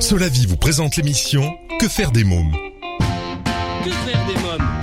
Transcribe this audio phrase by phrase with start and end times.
[0.00, 2.52] Solavi vous présente l'émission Que faire des mômes?
[3.84, 4.75] Que faire des mômes?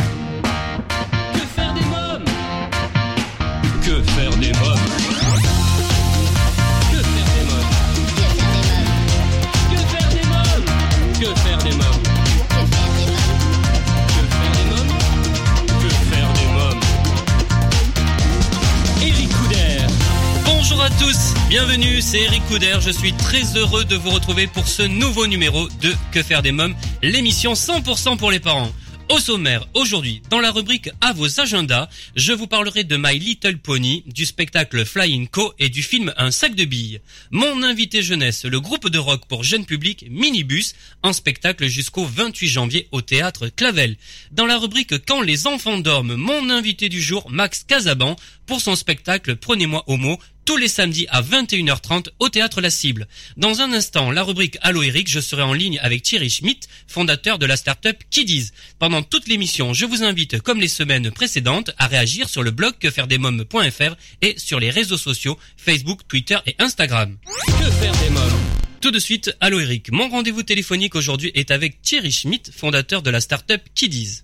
[21.54, 25.68] Bienvenue, c'est Eric Couder, je suis très heureux de vous retrouver pour ce nouveau numéro
[25.84, 28.72] de Que faire des mômes, l'émission 100% pour les parents.
[29.10, 33.60] Au sommaire, aujourd'hui, dans la rubrique à vos agendas, je vous parlerai de My Little
[33.60, 37.02] Pony, du spectacle Flying Co et du film Un sac de billes.
[37.30, 42.48] Mon invité jeunesse, le groupe de rock pour jeunes publics Minibus, en spectacle jusqu'au 28
[42.48, 43.98] janvier au théâtre Clavel.
[44.32, 48.16] Dans la rubrique Quand les enfants dorment, mon invité du jour, Max Casaban,
[48.48, 53.08] pour son spectacle Prenez-moi au mot, tous les samedis à 21h30 au théâtre La Cible.
[53.38, 57.40] Dans un instant, la rubrique Allo Eric, je serai en ligne avec Thierry Schmidt, fondateur
[57.40, 58.50] de la start-up Kiddies.
[58.80, 62.74] Pendant toute l'émission, je vous invite, comme les semaines précédentes, à réagir sur le blog
[62.80, 67.18] quefairedesmoms.fr et sur les réseaux sociaux Facebook, Twitter et Instagram.
[67.48, 68.40] Que faire des mômes?
[68.82, 69.92] Tout de suite, Allo Eric.
[69.92, 74.24] Mon rendez-vous téléphonique aujourd'hui est avec Thierry Schmidt, fondateur de la start-up Kiddies.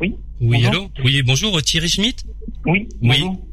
[0.00, 0.14] Oui.
[0.40, 0.68] Oui, Bonjour.
[0.70, 0.90] allô?
[1.04, 2.24] Oui, bonjour Thierry Schmidt
[2.66, 2.88] Oui.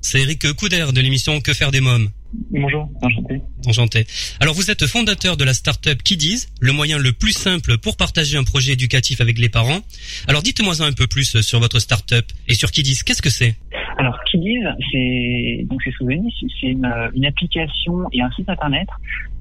[0.02, 2.10] C'est Eric Couder de l'émission Que faire des mômes?
[2.52, 2.90] Bonjour.
[3.02, 3.42] Enchanté.
[3.66, 4.08] Enchanté.
[4.42, 8.38] Alors vous êtes fondateur de la start-up Kiddies, le moyen le plus simple pour partager
[8.38, 9.80] un projet éducatif avec les parents.
[10.28, 13.56] Alors dites-moi un peu plus sur votre start-up et sur Kiddies, qu'est-ce que c'est?
[13.98, 14.60] Alors, Kiddies,
[14.92, 18.88] c'est donc c'est souvenirs, c'est une, une application et un site internet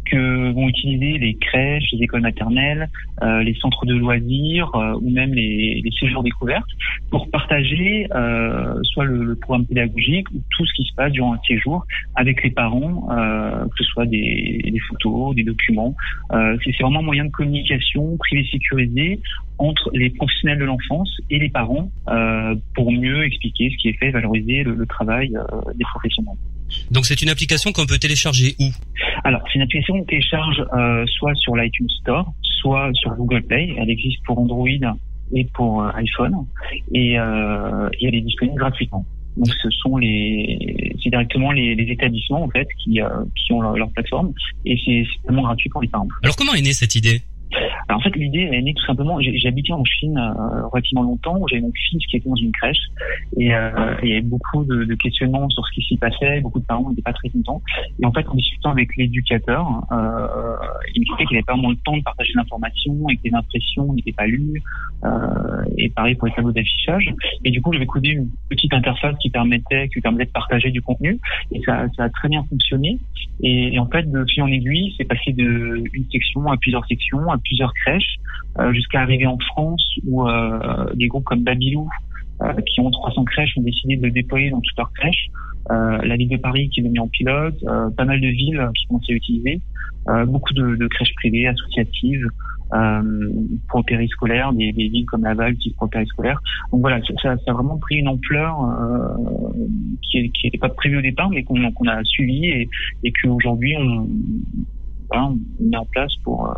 [0.05, 2.89] que vont utiliser les crèches, les écoles maternelles,
[3.23, 6.69] euh, les centres de loisirs euh, ou même les, les séjours découvertes
[7.11, 11.35] pour partager euh, soit le, le programme pédagogique ou tout ce qui se passe durant
[11.35, 15.95] un séjour avec les parents, euh, que ce soit des, des photos, des documents.
[16.33, 19.21] Euh, c'est vraiment un moyen de communication privé sécurisé
[19.59, 23.99] entre les professionnels de l'enfance et les parents euh, pour mieux expliquer ce qui est
[23.99, 25.31] fait, valoriser le, le travail
[25.75, 26.35] des professionnels.
[26.91, 28.71] Donc c'est une application qu'on peut télécharger où?
[29.25, 33.75] Alors, c'est une application qu'on télécharge euh, soit sur l'iTunes Store, soit sur Google Play.
[33.79, 34.69] Elle existe pour Android
[35.33, 36.35] et pour euh, iPhone,
[36.93, 39.07] et, euh, et elle est disponible gratuitement.
[39.37, 43.01] Donc, ce sont les, c'est directement les, les établissements en fait qui,
[43.35, 44.33] qui ont leur, leur plateforme,
[44.65, 46.07] et c'est c'est vraiment gratuit pour les parents.
[46.23, 47.21] Alors comment est née cette idée?
[47.89, 49.21] Alors en fait, l'idée elle est née tout simplement.
[49.21, 52.79] J'ai habité en Chine euh, relativement longtemps, j'avais mon fils qui était dans une crèche,
[53.37, 56.41] et euh, il y avait beaucoup de, de questionnements sur ce qui s'y passait.
[56.41, 57.63] Beaucoup de parents n'étaient pas très contents.
[58.01, 60.57] Et en fait, en discutant avec l'éducateur, euh,
[60.95, 63.35] il me disait qu'il n'avait pas vraiment le temps de partager l'information et que les
[63.35, 64.63] impressions n'étaient pas lues.
[65.05, 67.13] Euh, et pareil pour les tableaux d'affichage.
[67.45, 70.83] Et du coup, j'avais codé une petite interface qui permettait, qui permettait de partager du
[70.83, 71.19] contenu.
[71.53, 72.99] Et ça, ça a très bien fonctionné.
[73.43, 76.87] Et, et en fait, de fil en aiguille, c'est passé de une section à plusieurs
[76.87, 78.17] sections, plusieurs crèches,
[78.59, 81.89] euh, jusqu'à arriver en France où euh, des groupes comme Babylou,
[82.43, 85.29] euh, qui ont 300 crèches, ont décidé de le déployer dans toutes leurs crèches.
[85.71, 87.57] La ville de Paris qui l'a mis en pilote,
[87.97, 89.63] pas mal de villes qui commencent à l'utiliser,
[90.11, 92.29] euh, beaucoup de, crèches privées, associatives,
[93.69, 96.39] pour périscolaire, des, des villes comme Laval qui pour périscolaire.
[96.71, 98.57] Donc voilà, ça, a vraiment pris une ampleur
[100.03, 102.69] qui n'était pas prévue au départ, mais qu'on a suivi et,
[103.05, 104.09] et qu'aujourd'hui on,
[105.61, 106.53] met en place pour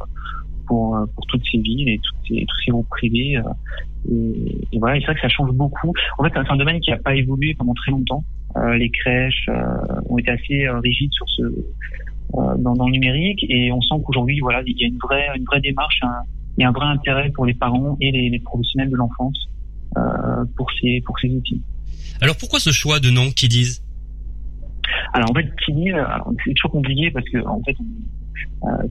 [0.66, 3.36] pour, euh, pour toutes ces villes et toutes ces, tous ces groupes privés.
[3.36, 3.42] euh,
[4.10, 5.92] et, et voilà, c'est vrai que ça change beaucoup.
[6.18, 8.24] En fait, c'est un domaine qui n'a pas évolué pendant très longtemps.
[8.56, 9.48] Euh, les crèches
[10.08, 11.42] ont été assez rigides sur ce
[12.58, 15.44] dans, dans le numérique et on sent qu'aujourd'hui, voilà, il y a une vraie une
[15.44, 16.22] vraie démarche, un,
[16.56, 19.48] il y a un vrai intérêt pour les parents et les, les professionnels de l'enfance
[20.56, 21.62] pour ces pour ces outils.
[22.20, 23.80] Alors pourquoi ce choix de nom Kiddies?
[25.12, 25.48] Alors en fait,
[25.92, 27.84] alors, c'est toujours compliqué parce que en fait, on,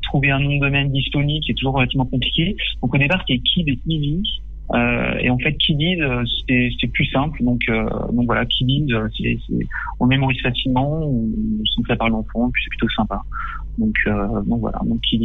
[0.04, 2.56] trouver un nom de domaine disponible est toujours relativement compliqué.
[2.82, 4.22] Donc au départ, c'était Kid et Easy.
[4.74, 7.44] Euh, et en fait, Kiddies, euh, c'est c'est plus simple.
[7.44, 9.68] Donc, euh, donc voilà, euh, c'est c'est-
[10.00, 11.30] on mémorise facilement, on
[11.66, 13.22] sent que ça parle d'enfant, puis c'est plutôt sympa.
[13.78, 15.18] Donc, euh, donc voilà, donc euh,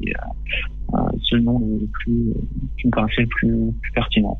[0.00, 2.32] c'est euh, euh, c'est le nom le plus,
[2.80, 4.38] qui me paraissait le plus, plus pertinent.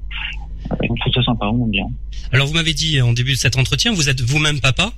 [0.71, 1.87] Euh, et on trouve ça sympa, on aime bien.
[2.33, 4.93] Alors vous m'avez dit en début de cet entretien, vous êtes vous-même papa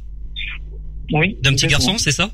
[1.14, 1.38] Oui.
[1.42, 2.30] d'un petit garçon, c'est ça?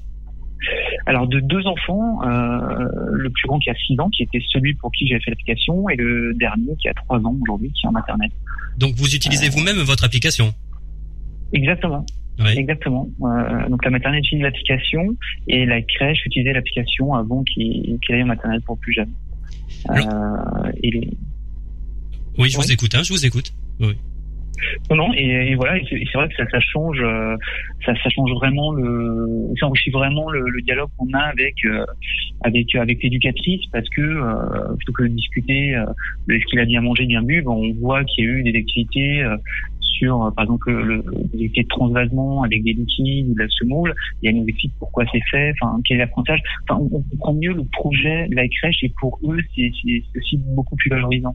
[1.06, 4.74] Alors de deux enfants, euh, le plus grand qui a 6 ans, qui était celui
[4.74, 7.88] pour qui j'avais fait l'application, et le dernier qui a 3 ans aujourd'hui, qui est
[7.88, 8.30] en maternelle.
[8.78, 10.52] Donc vous utilisez vous-même votre application?
[11.52, 12.04] Exactement,
[12.40, 12.50] Oui.
[12.56, 13.08] exactement.
[13.22, 15.16] Euh, donc la maternelle utilise l'application
[15.46, 19.10] et la crèche utilisait l'application avant qu'il qu'il aille en maternelle pour plus jeune.
[19.90, 21.10] Euh, et les-
[22.38, 23.52] Oui, je vous écoute, hein, je vous écoute.
[23.80, 23.96] Oui.
[24.90, 27.36] Non, non, et, voilà, c'est vrai que ça, ça change, euh,
[27.84, 31.84] ça, ça, change vraiment le, ça enrichit vraiment le, le dialogue qu'on a avec euh,
[32.44, 35.76] avec avec l'éducatrice parce que euh, plutôt que de discuter
[36.28, 38.42] de ce qu'il a bien mangé, bien bu, ben, on voit qu'il y a eu
[38.42, 39.24] des activités
[39.80, 43.94] sur, par exemple, le, activités de transvasement avec des liquides de la semoule.
[44.22, 46.42] Il y a nous explique pourquoi c'est fait, enfin quel est l'apprentissage.
[46.68, 49.70] Enfin, on, on, comprend mieux le projet de la crèche et pour eux, c'est
[50.16, 51.34] aussi beaucoup plus valorisant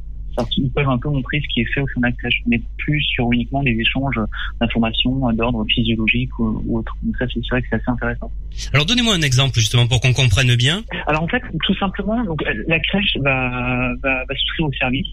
[0.57, 2.61] ils peuvent un peu montrer ce qui est fait au sein de la crèche, mais
[2.77, 4.19] plus sur uniquement des échanges
[4.59, 6.95] d'informations d'ordre physiologique ou, autre.
[7.03, 8.31] Donc ça, c'est vrai que c'est assez intéressant.
[8.73, 10.83] Alors donnez-moi un exemple justement pour qu'on comprenne bien.
[11.07, 15.07] Alors en fait, tout simplement, donc la crèche va va, va souscrire au service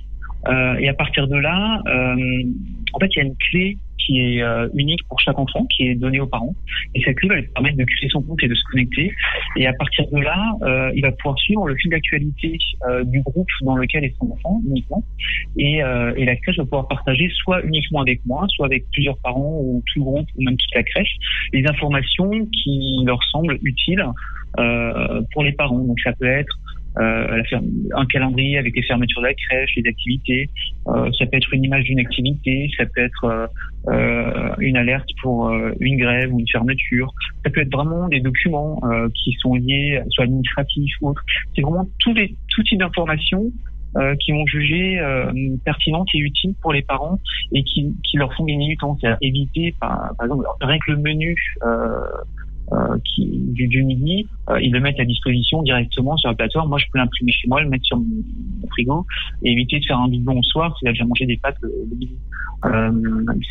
[0.47, 2.43] euh, et à partir de là, euh,
[2.93, 5.89] en fait, il y a une clé qui est euh, unique pour chaque enfant, qui
[5.89, 6.55] est donnée aux parents.
[6.95, 9.13] Et cette clé va lui permettre de créer son compte et de se connecter.
[9.57, 12.59] Et à partir de là, euh, il va pouvoir suivre le fil d'actualité
[12.89, 15.05] euh, du groupe dans lequel est son enfant uniquement.
[15.57, 15.79] Et,
[16.29, 20.01] la crèche va pouvoir partager soit uniquement avec moi, soit avec plusieurs parents ou tout
[20.01, 21.17] le groupe ou même toute la crèche,
[21.55, 24.05] les informations qui leur semblent utiles
[25.33, 25.79] pour les parents.
[25.79, 26.55] Donc ça peut être
[26.99, 27.43] euh,
[27.95, 30.51] un calendrier avec les fermetures de la crèche, les activités.
[30.89, 33.49] Euh, ça peut être une image d'une activité, ça peut être
[33.89, 35.51] euh, une alerte pour
[35.81, 37.13] une grève ou une fermeture.
[37.45, 38.81] Ça peut être vraiment des documents
[39.15, 41.25] qui sont liés, soit administratifs ou autres.
[41.55, 43.53] C'est vraiment tous les tout type d'informations
[44.21, 45.33] qui vont juger euh,
[45.65, 47.19] pertinentes et utiles pour les parents
[47.53, 48.97] et qui, qui leur font gagner du temps.
[49.01, 51.37] C'est-à-dire éviter, par, exemple, rien que le menu
[53.05, 56.69] qui, du, du midi, euh, ils le mettent à disposition directement sur la plateforme.
[56.69, 59.07] Moi, je peux l'imprimer chez moi, le mettre sur mon, frigo
[59.43, 61.73] et éviter de faire un doublon au soir s'il a déjà mangé des pâtes le,
[61.91, 62.17] midi.
[62.65, 62.91] Euh,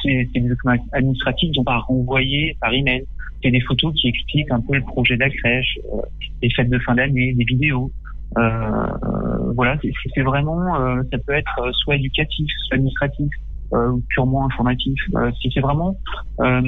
[0.04, 3.04] c'est des documents administratifs qui sont pas renvoyés par email.
[3.44, 6.02] C'est des photos qui expliquent un peu le projet de la crèche, euh,
[6.42, 7.92] les fêtes de fin d'année, des vidéos.
[8.38, 8.88] Euh,
[9.56, 9.80] voilà,
[10.13, 10.75] c'est vraiment,
[11.12, 13.47] ça peut être soit éducatif, soit administratif euh,
[14.10, 15.00] purement informatif.
[15.16, 16.00] Euh, c'est vraiment
[16.40, 16.62] euh,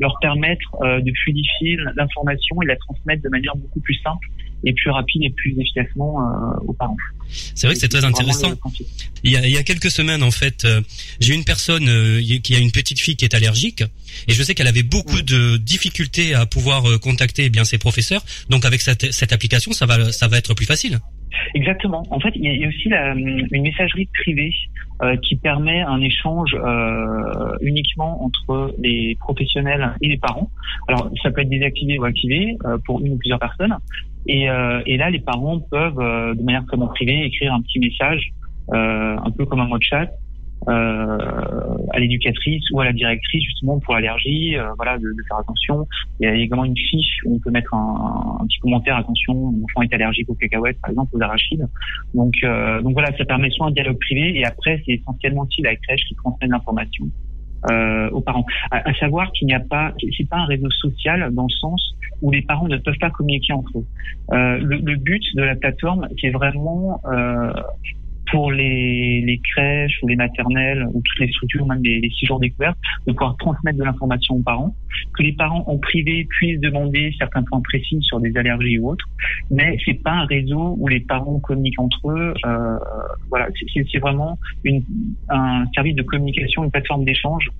[0.00, 4.26] leur permettre de fluidifier l'information et la transmettre de manière beaucoup plus simple
[4.64, 6.18] et plus rapide et plus efficacement
[6.64, 6.96] aux parents.
[7.28, 8.52] C'est vrai que c'est très intéressant.
[9.24, 10.66] Il y, a, il y a quelques semaines, en fait,
[11.18, 11.86] j'ai une personne
[12.42, 13.82] qui a une petite fille qui est allergique,
[14.28, 18.24] et je sais qu'elle avait beaucoup de difficultés à pouvoir contacter eh bien ses professeurs.
[18.50, 21.00] Donc avec cette, cette application, ça va, ça va être plus facile.
[21.54, 22.04] Exactement.
[22.10, 24.52] En fait, il y a aussi la, une messagerie privée
[25.02, 30.50] euh, qui permet un échange euh, uniquement entre les professionnels et les parents.
[30.88, 33.76] Alors, ça peut être désactivé ou activé euh, pour une ou plusieurs personnes.
[34.28, 34.42] Et,
[34.86, 38.30] et là, les parents peuvent, de manière vraiment privée, écrire un petit message,
[38.70, 40.21] un peu comme un mot de chat, euh,
[40.68, 45.86] à l'éducatrice ou à la directrice justement pour l'allergie, euh, voilà, de, faire attention.
[46.20, 49.64] Il y a également une fiche où on peut mettre un, petit commentaire attention, mon
[49.64, 51.66] enfant est allergique aux cacahuètes par exemple, aux arachides.
[52.14, 55.62] Donc, euh, donc voilà, ça permet soit un dialogue privé et après c'est essentiellement aussi
[55.62, 57.06] la crèche qui transmet l'information.
[57.70, 58.44] Euh, aux parents.
[58.72, 62.32] À, savoir qu'il n'y a pas, c'est pas un réseau social dans le sens où
[62.32, 63.86] les parents ne peuvent pas communiquer entre eux.
[64.32, 67.52] Euh, le, but de la plateforme, c'est vraiment euh,
[68.32, 72.24] pour les, les, crèches ou les maternelles ou toutes les structures, même les, les six
[72.24, 74.74] jours découvertes, de pouvoir transmettre de l'information aux parents,
[75.14, 79.06] que les parents en privé puissent demander certains points précis sur des allergies ou autres,
[79.50, 82.32] mais c'est pas un réseau où les parents communiquent entre eux.
[82.46, 82.78] Euh,
[83.28, 84.82] voilà, c'est vraiment une,
[85.28, 87.50] un service de communication, une plateforme d'échange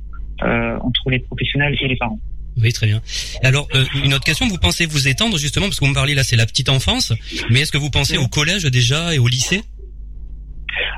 [0.42, 2.18] euh, entre les professionnels et les parents.
[2.56, 3.02] Oui, très bien.
[3.42, 6.14] Alors, euh, une autre question, vous pensez vous étendre justement, parce que vous me parlez
[6.14, 7.12] là, c'est la petite enfance,
[7.50, 9.62] mais est-ce que vous pensez au collège déjà et au lycée?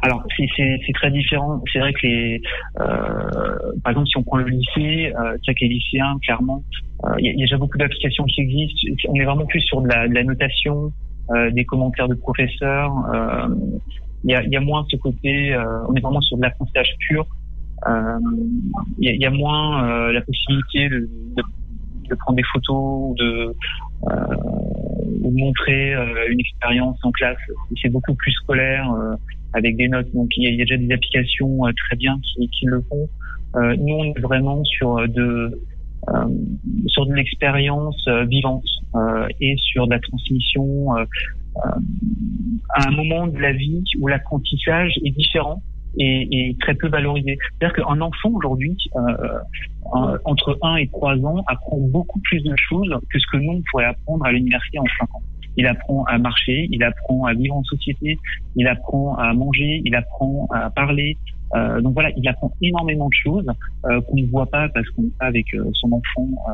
[0.02, 1.62] Alors c'est très différent.
[1.73, 2.43] C'est vrai que les,
[2.81, 5.54] euh, par exemple, si on prend le lycée, euh, c'est
[6.23, 6.62] clairement,
[7.04, 8.81] euh, il y, a déjà beaucoup d'applications qui existent.
[9.09, 10.93] On est vraiment plus sur de la, de la notation,
[11.31, 12.93] euh, des commentaires de professeurs.
[13.12, 13.49] Euh,
[14.25, 15.54] il y a, y, a, moins ce côté,
[15.88, 17.26] on est vraiment sur de l'apprentissage pur.
[17.87, 21.09] Il y, y, a moins la possibilité de,
[22.09, 23.54] de, prendre des photos ou de
[25.21, 25.93] ou montrer
[26.31, 27.37] une expérience en classe.
[27.83, 28.90] C'est beaucoup plus scolaire
[29.55, 30.13] avec des notes.
[30.13, 33.09] Donc il y a, déjà des applications euh, très bien qui, le font.
[33.57, 35.61] Euh, nous on est vraiment sur euh, de
[36.89, 38.67] sur de l'expérience vivante
[39.41, 41.79] et sur de la transmission à
[42.87, 45.63] un moment de la vie où l'apprentissage est différent
[45.97, 47.39] et, très peu valorisé.
[47.59, 48.77] C'est-à-dire qu'un enfant aujourd'hui,
[50.27, 53.63] entre 1 et 3 ans, apprend beaucoup plus de choses que ce que nous on
[53.71, 55.23] pourrait apprendre à l'université en 5 ans
[55.57, 58.19] il apprend à marcher, il apprend à vivre en société,
[58.57, 61.17] il apprend à manger, il apprend à parler.
[61.55, 63.47] Euh, donc voilà, il apprend énormément de choses
[63.85, 66.53] euh, qu'on ne voit pas parce qu'on n'est pas avec euh, son enfant euh,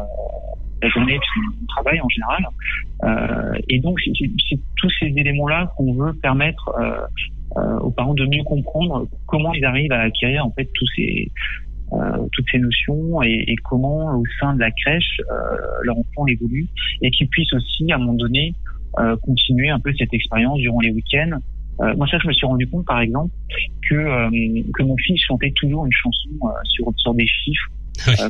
[0.82, 2.46] la journée, puisqu'on travaille en général.
[3.04, 6.72] Euh, et donc c'est tous ces éléments-là qu'on veut permettre
[7.82, 11.32] aux parents de mieux comprendre comment ils arrivent à acquérir en fait tous ces
[12.32, 15.20] toutes ces notions et, et, comment au sein de la crèche
[15.82, 16.68] leur enfant évolue
[17.02, 18.54] et qu'ils puissent aussi à un moment donné
[19.22, 21.38] continuer un peu cette expérience durant les week-ends.
[21.80, 23.30] Euh, moi, ça, je me suis rendu compte, par exemple,
[23.88, 27.70] que, euh, que mon fils chantait toujours une chanson euh, sur, sur des chiffres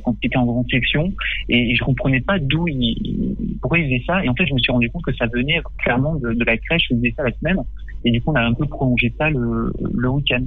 [0.03, 1.13] quand il était en grande section.
[1.49, 4.25] Et, je comprenais pas d'où il, pourquoi il faisait ça.
[4.25, 6.57] Et en fait je me suis rendu compte que ça venait clairement de, de la
[6.57, 7.59] crèche où il faisait ça la semaine.
[8.05, 10.45] Et du coup on a un peu prolongé ça le, le week-end.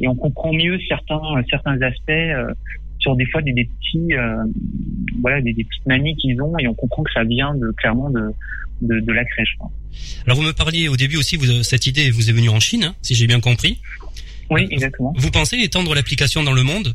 [0.00, 2.10] Et on comprend mieux certains certains aspects
[3.02, 4.14] sur des fois des, des petits
[5.20, 8.10] voilà des, des petites manies qu'ils ont et on comprend que ça vient de clairement
[8.10, 8.32] de
[8.82, 9.56] de, de la crèche.
[10.26, 12.84] Alors vous me parliez au début aussi, vous, cette idée vous est venue en Chine,
[12.84, 13.80] hein, si j'ai bien compris.
[14.50, 15.12] Oui, exactement.
[15.16, 16.94] Vous pensez étendre l'application dans le monde?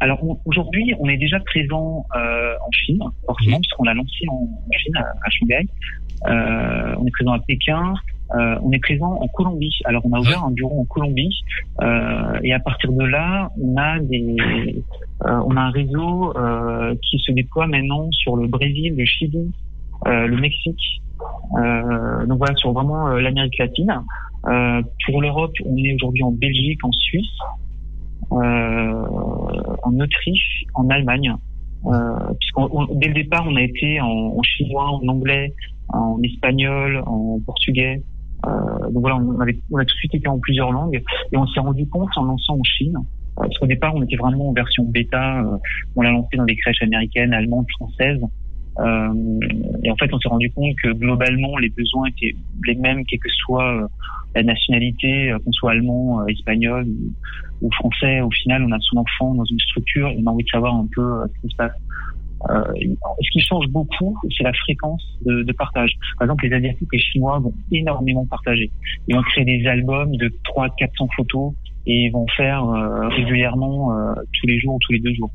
[0.00, 3.60] Alors aujourd'hui, on est déjà présent euh, en Chine, forcément, mmh.
[3.60, 5.66] puisqu'on a lancé en, Chine, à, Shanghai.
[6.26, 7.94] Euh, on est présent à Pékin.
[8.34, 9.80] Euh, on est présent en Colombie.
[9.84, 11.36] Alors on a ouvert un bureau en Colombie
[11.82, 14.36] euh, et à partir de là, on a des,
[15.26, 16.32] euh, on a un réseau
[17.02, 19.50] qui se déploie maintenant sur le Brésil, le Chili,
[20.06, 21.02] le Mexique.
[21.52, 23.92] Donc voilà, sur vraiment l'Amérique latine.
[24.42, 27.38] pour l'Europe, on est aujourd'hui en Belgique, en Suisse,
[28.30, 31.34] en Autriche, en Allemagne.
[32.38, 35.54] Puisqu'on dès le départ on a été en, en, chinois, en anglais,
[35.88, 38.02] en espagnol, en portugais.
[38.46, 41.36] Euh, donc voilà, on, avait, on a tout de suite été en plusieurs langues et
[41.36, 42.96] on s'est rendu compte en lançant en Chine.
[43.36, 45.44] parce qu'au départ on était vraiment en version bêta.
[45.96, 48.20] on l'a lancé dans des crèches américaines, allemandes, françaises.
[48.78, 49.40] Euh,
[49.82, 52.34] et en fait, on s'est rendu compte que globalement, les besoins étaient
[52.66, 53.86] les mêmes, quelle que soit euh,
[54.34, 56.86] la nationalité, euh, qu'on soit allemand, espagnol
[57.60, 58.20] ou, français.
[58.20, 60.74] Au final, on a son enfant dans une structure et on a envie de savoir
[60.74, 61.72] un peu ce qui se passe.
[62.48, 62.62] Euh,
[63.20, 65.92] ce qui change beaucoup, c'est la fréquence de, de, partage.
[66.18, 68.70] Par exemple, les Asiatiques et les Chinois vont énormément partager.
[69.08, 71.52] Ils vont créer des albums de 300 400 photos
[71.86, 75.30] et vont faire euh, régulièrement euh, tous les jours ou tous les deux jours.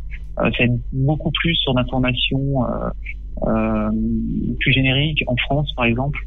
[0.57, 2.63] c'est beaucoup plus sur l'information
[3.43, 3.91] euh,
[4.59, 6.19] plus générique en France, par exemple.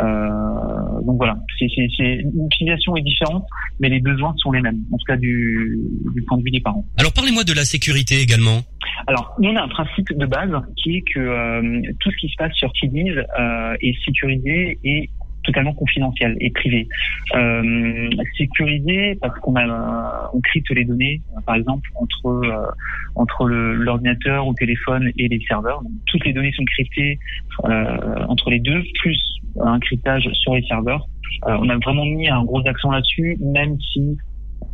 [0.00, 3.44] Euh, donc voilà, c'est, l'utilisation est différente,
[3.80, 5.78] mais les besoins sont les mêmes, en tout cas du,
[6.14, 6.84] du point de vue des parents.
[6.98, 8.60] Alors parlez-moi de la sécurité également.
[9.06, 12.28] Alors, nous, on a un principe de base qui est que euh, tout ce qui
[12.28, 15.10] se passe sur Kiddies euh, est sécurisé et
[15.44, 16.88] totalement confidentiel et privé.
[17.34, 22.66] Euh, sécurisé parce qu'on a on crypte les données, par exemple entre euh,
[23.14, 25.82] entre l'ordinateur ou le téléphone et les serveurs.
[25.82, 27.18] Donc, toutes les données sont cryptées
[27.64, 29.18] euh, entre les deux, plus
[29.60, 31.06] un cryptage sur les serveurs.
[31.46, 34.16] Euh, on a vraiment mis un gros accent là-dessus, même si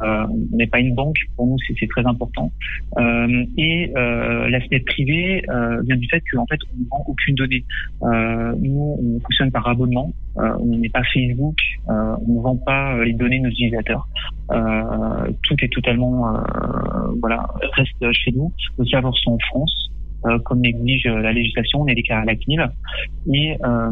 [0.02, 2.52] euh, on n'est pas une banque, pour nous c'est très important.
[2.98, 5.42] Euh, et euh, l'aspect privé
[5.84, 7.64] vient du fait qu'en fait on ne vend aucune donnée.
[8.02, 11.56] Nous on fonctionne par abonnement, on n'est pas Facebook,
[11.88, 14.08] on ne vend pas les données de nos utilisateurs.
[15.42, 16.32] tout est totalement
[17.20, 18.52] voilà reste chez nous.
[18.78, 19.90] Le serveur sont en France.
[20.26, 22.68] Euh, comme l'exige la législation, on est déclaré à la CNIL.
[23.32, 23.90] Et, euh,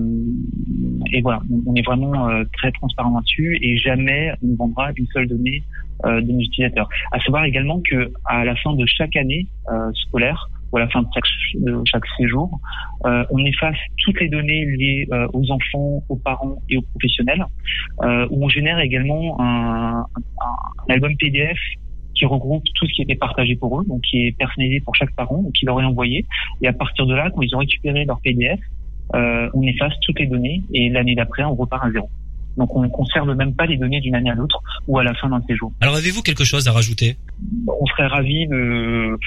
[1.12, 5.06] et voilà, on est vraiment euh, très transparent là-dessus et jamais on ne vendra une
[5.08, 5.62] seule donnée
[6.04, 6.88] de nos utilisateurs.
[7.10, 9.46] À savoir également que à la fin de chaque année
[9.94, 12.60] scolaire, ou à la fin de chaque, de chaque séjour,
[13.04, 17.44] euh, on efface toutes les données liées euh, aux enfants, aux parents et aux professionnels,
[18.02, 20.04] euh, où on génère également un, un,
[20.40, 21.58] un, album PDF
[22.16, 25.14] qui regroupe tout ce qui était partagé pour eux, donc qui est personnalisé pour chaque
[25.14, 26.26] parent, donc qui leur est envoyé.
[26.62, 28.58] Et à partir de là, quand ils ont récupéré leur PDF,
[29.14, 32.08] euh, on efface toutes les données et l'année d'après, on repart à zéro.
[32.56, 35.14] Donc on ne conserve même pas les données d'une année à l'autre ou à la
[35.14, 35.72] fin d'un séjour.
[35.80, 37.16] Alors avez-vous quelque chose à rajouter?
[37.66, 39.18] On serait ravis de,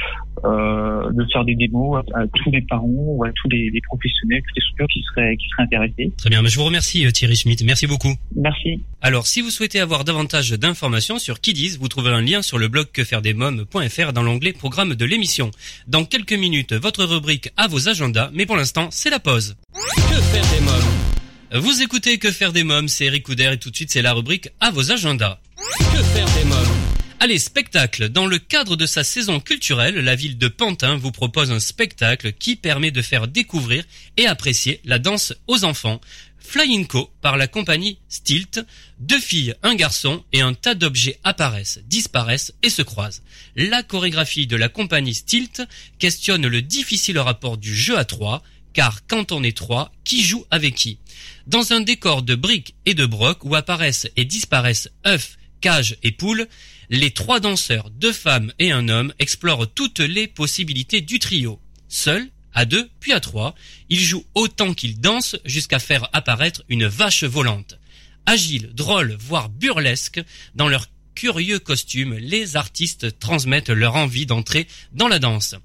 [0.45, 4.41] euh, de faire des démos à, tous les parents ou à tous les, les professionnels,
[4.47, 6.11] toutes les structures qui seraient, qui seraient intéressés.
[6.17, 8.13] Très bien, mais je vous remercie euh, Thierry Schmitt, merci beaucoup.
[8.35, 8.83] Merci.
[9.01, 12.67] Alors si vous souhaitez avoir davantage d'informations sur Kiddies, vous trouverez un lien sur le
[12.67, 15.51] blog quefairedesmoms.fr dans l'onglet programme de l'émission.
[15.87, 19.55] Dans quelques minutes, votre rubrique à vos agendas, mais pour l'instant, c'est la pause.
[19.73, 21.08] Que faire des mômes?
[21.53, 24.13] Vous écoutez Que faire des mômes, c'est Eric Couder et tout de suite c'est la
[24.13, 25.39] rubrique à vos agendas.
[25.57, 26.89] Que faire des mômes
[27.21, 28.07] Allez, spectacle.
[28.07, 32.31] Dans le cadre de sa saison culturelle, la ville de Pantin vous propose un spectacle
[32.31, 33.83] qui permet de faire découvrir
[34.15, 35.99] et apprécier la danse aux enfants.
[36.39, 38.65] Flying Co par la compagnie Stilt,
[38.99, 43.21] deux filles, un garçon et un tas d'objets apparaissent, disparaissent et se croisent.
[43.55, 45.61] La chorégraphie de la compagnie Stilt
[45.99, 48.41] questionne le difficile rapport du jeu à trois,
[48.79, 50.99] car quand on est trois, qui joue avec qui?
[51.47, 56.13] Dans un décor de briques et de brocs où apparaissent et disparaissent œufs, cages et
[56.13, 56.47] poules,
[56.89, 61.59] les trois danseurs, deux femmes et un homme, explorent toutes les possibilités du trio.
[61.89, 63.53] Seuls, à deux, puis à trois,
[63.89, 67.77] ils jouent autant qu'ils dansent jusqu'à faire apparaître une vache volante.
[68.25, 70.21] Agile, drôle, voire burlesque,
[70.55, 75.55] dans leur curieux costumes, les artistes transmettent leur envie d'entrer dans la danse.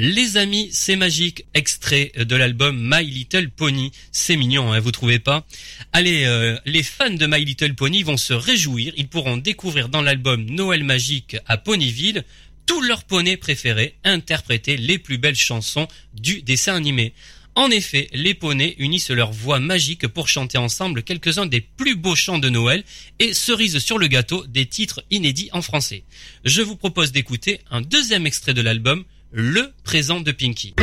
[0.01, 3.91] Les amis, c'est magique, extrait de l'album My Little Pony.
[4.13, 5.45] C'est mignon, hein, vous trouvez pas?
[5.93, 8.93] Allez, euh, les fans de My Little Pony vont se réjouir.
[8.97, 12.23] Ils pourront découvrir dans l'album Noël magique à Ponyville
[12.65, 17.13] tous leurs poneys préférés, interpréter les plus belles chansons du dessin animé.
[17.57, 22.15] En effet, les poneys unissent leurs voix magiques pour chanter ensemble quelques-uns des plus beaux
[22.15, 22.85] chants de Noël
[23.19, 26.05] et cerise sur le gâteau des titres inédits en français.
[26.45, 30.75] Je vous propose d'écouter un deuxième extrait de l'album, Le présent de Pinky.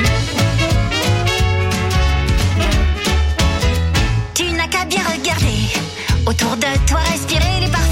[4.35, 5.57] Tu n'as qu'à bien regarder
[6.27, 7.84] autour de toi, respirer les parfums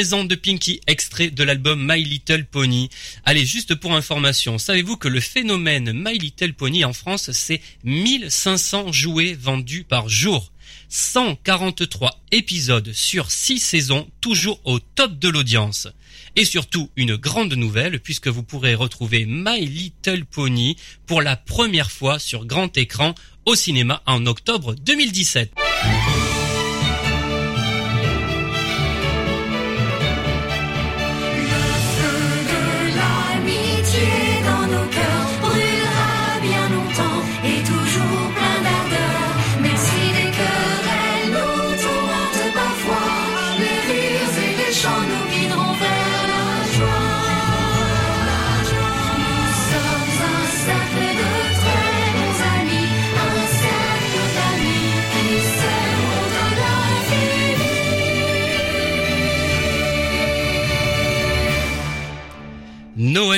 [0.00, 2.88] De Pinky, extrait de l'album My Little Pony.
[3.26, 8.92] Allez, juste pour information, savez-vous que le phénomène My Little Pony en France, c'est 1500
[8.92, 10.52] jouets vendus par jour
[10.88, 15.86] 143 épisodes sur 6 saisons, toujours au top de l'audience.
[16.34, 21.90] Et surtout, une grande nouvelle, puisque vous pourrez retrouver My Little Pony pour la première
[21.90, 25.52] fois sur grand écran au cinéma en octobre 2017.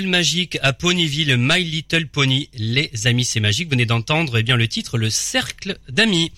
[0.00, 2.48] Magique à Ponyville, My Little Pony.
[2.55, 3.66] Les amis, c'est magique.
[3.66, 6.33] Vous venez d'entendre eh bien le titre, le cercle d'amis.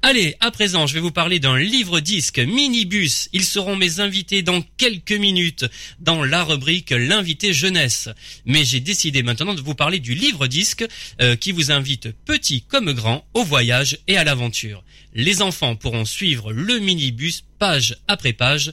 [0.00, 3.28] Allez, à présent, je vais vous parler d'un livre-disque minibus.
[3.34, 5.66] Ils seront mes invités dans quelques minutes
[6.00, 8.08] dans la rubrique l'invité jeunesse.
[8.46, 10.86] Mais j'ai décidé maintenant de vous parler du livre-disque
[11.20, 14.82] euh, qui vous invite petit comme grand au voyage et à l'aventure.
[15.14, 18.72] Les enfants pourront suivre le minibus page après page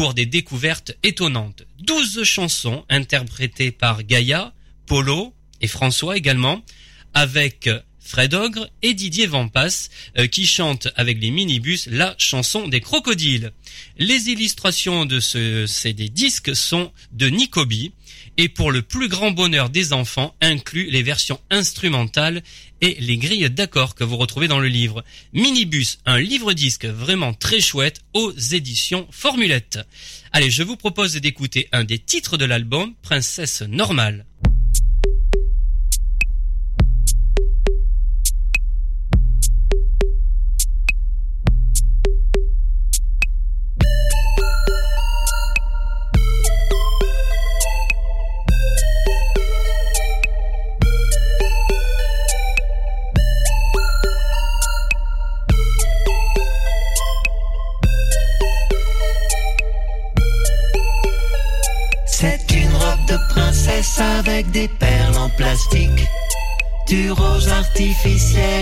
[0.00, 1.66] pour des découvertes étonnantes.
[1.80, 4.54] 12 chansons interprétées par Gaïa,
[4.86, 6.64] Polo et François également,
[7.12, 12.80] avec Fred Ogre et Didier Vampas euh, qui chantent avec les minibus la chanson des
[12.80, 13.52] crocodiles.
[13.98, 17.92] Les illustrations de ce CD disques sont de Nicobi
[18.38, 22.42] et pour le plus grand bonheur des enfants inclut les versions instrumentales
[22.80, 25.04] et les grilles d'accords que vous retrouvez dans le livre.
[25.32, 29.78] Minibus, un livre disque vraiment très chouette aux éditions Formulette.
[30.32, 34.24] Allez, je vous propose d'écouter un des titres de l'album, Princesse Normale.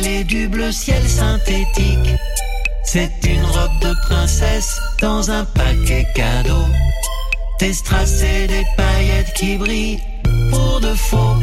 [0.09, 2.11] Du bleu ciel synthétique.
[2.85, 6.65] C'est une robe de princesse dans un paquet cadeau.
[7.61, 10.01] Des strass et des paillettes qui brillent
[10.51, 11.37] pour de faux.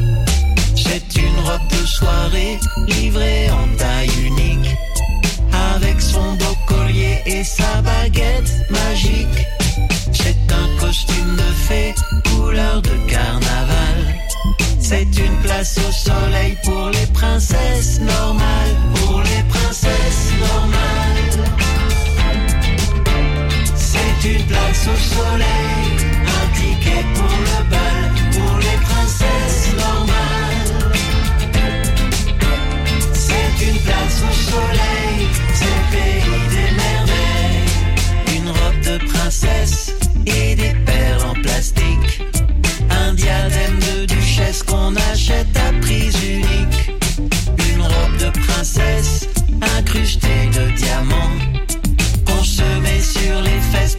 [0.75, 4.71] C'est une robe de soirée livrée en taille unique.
[5.75, 9.41] Avec son beau collier et sa baguette magique.
[10.11, 11.93] C'est un costume de fée,
[12.29, 14.14] couleur de carnaval.
[14.87, 18.75] C'est une place au soleil pour les princesses normales.
[18.93, 21.49] Pour les princesses normales.
[23.75, 25.87] C'est une place au soleil,
[26.37, 28.11] un ticket pour le bal.
[28.33, 30.93] Pour les princesses normales.
[33.11, 36.44] C'est une place au soleil, c'est le pays
[48.65, 49.27] princesse
[49.77, 51.37] incrustée de diamants.
[52.25, 53.95] Qu'on se met sur les fesses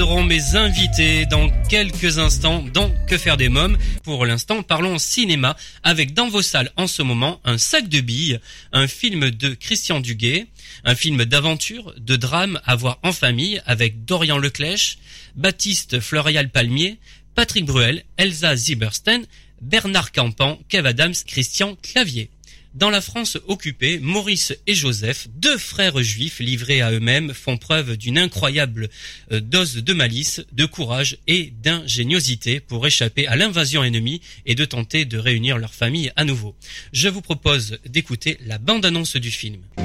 [0.00, 3.76] seront mes invités dans quelques instants dans Que faire des mômes.
[4.02, 8.40] Pour l'instant, parlons cinéma avec dans vos salles en ce moment un sac de billes,
[8.72, 10.46] un film de Christian Duguay,
[10.84, 14.96] un film d'aventure, de drame à voir en famille avec Dorian Leclèche,
[15.36, 16.96] Baptiste Floréal Palmier,
[17.34, 19.24] Patrick Bruel, Elsa Zieberstein,
[19.60, 22.30] Bernard Campan, Kev Adams, Christian Clavier.
[22.74, 27.96] Dans la France occupée, Maurice et Joseph, deux frères juifs livrés à eux-mêmes, font preuve
[27.96, 28.88] d'une incroyable
[29.32, 34.64] euh, dose de malice, de courage et d'ingéniosité pour échapper à l'invasion ennemie et de
[34.64, 36.54] tenter de réunir leur famille à nouveau.
[36.92, 39.62] Je vous propose d'écouter la bande-annonce du film.
[39.76, 39.84] Vous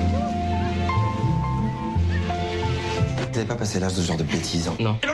[3.34, 4.68] n'avez pas passé l'âge de ce genre de bêtises.
[4.68, 5.00] hein Non.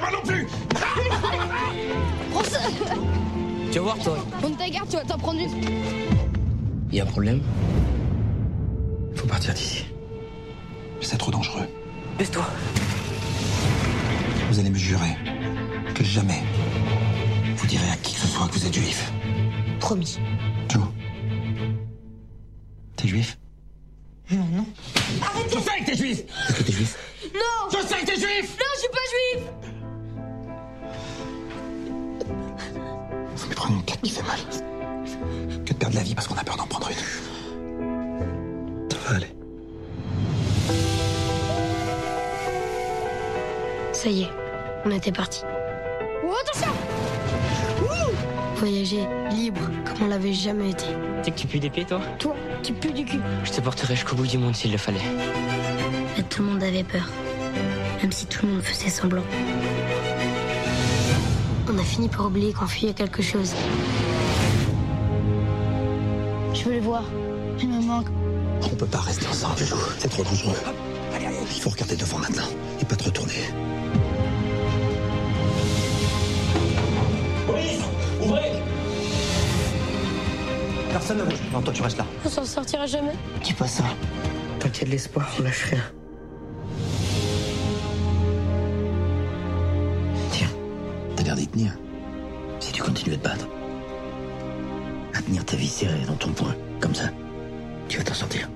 [3.71, 4.27] Tu vas voir, toi.
[4.69, 6.30] Garde, tu vas t'en prendre une.
[6.91, 7.41] Il y a un problème?
[9.15, 9.85] Faut partir d'ici.
[11.01, 11.67] C'est trop dangereux.
[12.17, 12.45] Baisse-toi.
[14.49, 15.15] Vous allez me jurer
[15.95, 16.43] que jamais
[17.55, 19.11] vous direz à qui que ce soit que vous êtes juif.
[19.79, 20.19] Promis.
[20.67, 20.83] Joe.
[22.97, 23.37] T'es juif?
[24.29, 24.65] Non, non.
[25.49, 26.97] Je sais que t'es juif Est-ce que t'es juif?
[27.33, 29.43] Non Je sais que t'es juif Non, je suis pas juif
[33.35, 34.39] Faut lui prendre une claque qui fait mal.
[35.81, 36.95] Perdre la vie parce qu'on a peur d'en prendre une.
[38.91, 39.33] Ça va aller.
[43.91, 44.29] Ça y est,
[44.85, 45.41] on était parti.
[46.23, 46.71] Oh, attention
[48.57, 50.85] Voyager libre comme on l'avait jamais été.
[50.85, 51.99] Tu sais que tu pues des pieds, toi?
[52.19, 53.19] Toi, tu pues du cul.
[53.43, 55.01] Je te porterai jusqu'au bout du monde s'il le fallait.
[56.15, 57.09] Mais tout le monde avait peur.
[58.03, 59.23] Même si tout le monde faisait semblant.
[61.67, 63.55] On a fini par oublier qu'on fuyait quelque chose.
[67.59, 68.07] Il me manque.
[68.63, 69.63] On peut pas rester ensemble.
[69.97, 70.55] C'est trop dangereux.
[71.15, 72.47] Allez, allez, il faut regarder devant maintenant
[72.79, 73.33] et pas te retourner.
[80.91, 81.39] Personne ne bouge.
[81.53, 82.05] Non, toi tu restes là.
[82.25, 83.13] On s'en sortira jamais.
[83.43, 83.83] Dis pas ça.
[84.59, 85.83] Tant qu'il y a de l'espoir, on lâche rien.
[90.31, 90.49] Tiens,
[91.15, 91.73] t'as l'air d'y tenir.
[92.59, 93.47] Si tu continues à te battre,
[95.15, 97.11] à tenir ta vie serrée dans ton poing, comme ça,
[97.87, 98.49] tu vas t'en sortir.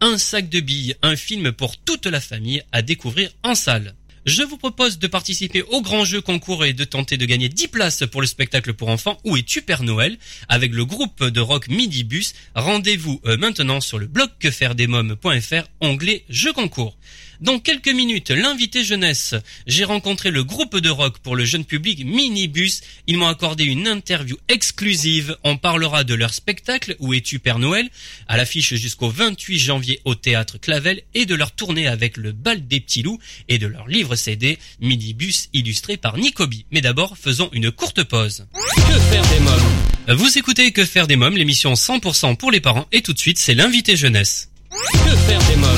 [0.00, 3.94] Un sac de billes, un film pour toute la famille à découvrir en salle.
[4.26, 7.68] Je vous propose de participer au grand jeu concours et de tenter de gagner 10
[7.68, 10.18] places pour le spectacle pour enfants Où es-tu Père Noël?
[10.48, 12.34] Avec le groupe de rock Midibus.
[12.54, 16.98] Rendez-vous euh, maintenant sur le blog quefairedesmoms.fr onglet jeu concours.
[17.40, 19.36] Dans quelques minutes, l'invité jeunesse.
[19.68, 22.80] J'ai rencontré le groupe de rock pour le jeune public Minibus.
[23.06, 25.36] Ils m'ont accordé une interview exclusive.
[25.44, 27.90] On parlera de leur spectacle Où es-tu Père Noël?
[28.26, 32.66] À l'affiche jusqu'au 28 janvier au théâtre Clavel et de leur tournée avec le bal
[32.66, 36.66] des petits loups et de leur livre CD Minibus illustré par Nicobi.
[36.72, 38.46] Mais d'abord, faisons une courte pause.
[38.52, 40.18] Que faire des mômes?
[40.18, 43.38] Vous écoutez Que faire des mômes, l'émission 100% pour les parents et tout de suite,
[43.38, 44.50] c'est l'invité jeunesse.
[44.92, 45.68] Que faire des mômes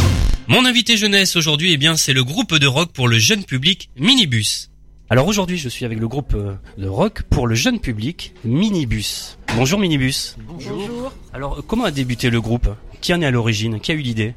[0.48, 3.88] Mon invité jeunesse aujourd'hui, eh bien, c'est le groupe de rock pour le jeune public
[3.96, 4.70] Minibus.
[5.08, 9.38] Alors aujourd'hui, je suis avec le groupe euh, de rock pour le jeune public Minibus.
[9.56, 10.36] Bonjour Minibus.
[10.46, 11.12] Bonjour.
[11.32, 12.68] Alors, euh, comment a débuté le groupe
[13.00, 14.34] Qui en est à l'origine Qui a eu l'idée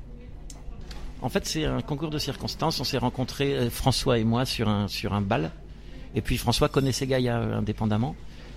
[1.22, 2.80] En fait, c'est un concours de circonstances.
[2.80, 5.52] On s'est rencontrés, euh, François et moi, sur un, sur un bal.
[6.16, 8.16] Et puis François connaissait Gaïa euh, indépendamment.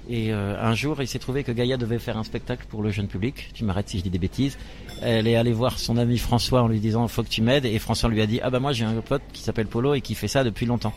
[0.09, 2.91] Et euh, un jour, il s'est trouvé que Gaïa devait faire un spectacle pour le
[2.91, 3.51] jeune public.
[3.55, 4.57] Tu m'arrêtes si je dis des bêtises.
[5.03, 7.65] Elle est allée voir son ami François en lui disant faut que tu m'aides.
[7.65, 10.01] Et François lui a dit ah bah moi j'ai un pote qui s'appelle Polo et
[10.01, 10.95] qui fait ça depuis longtemps.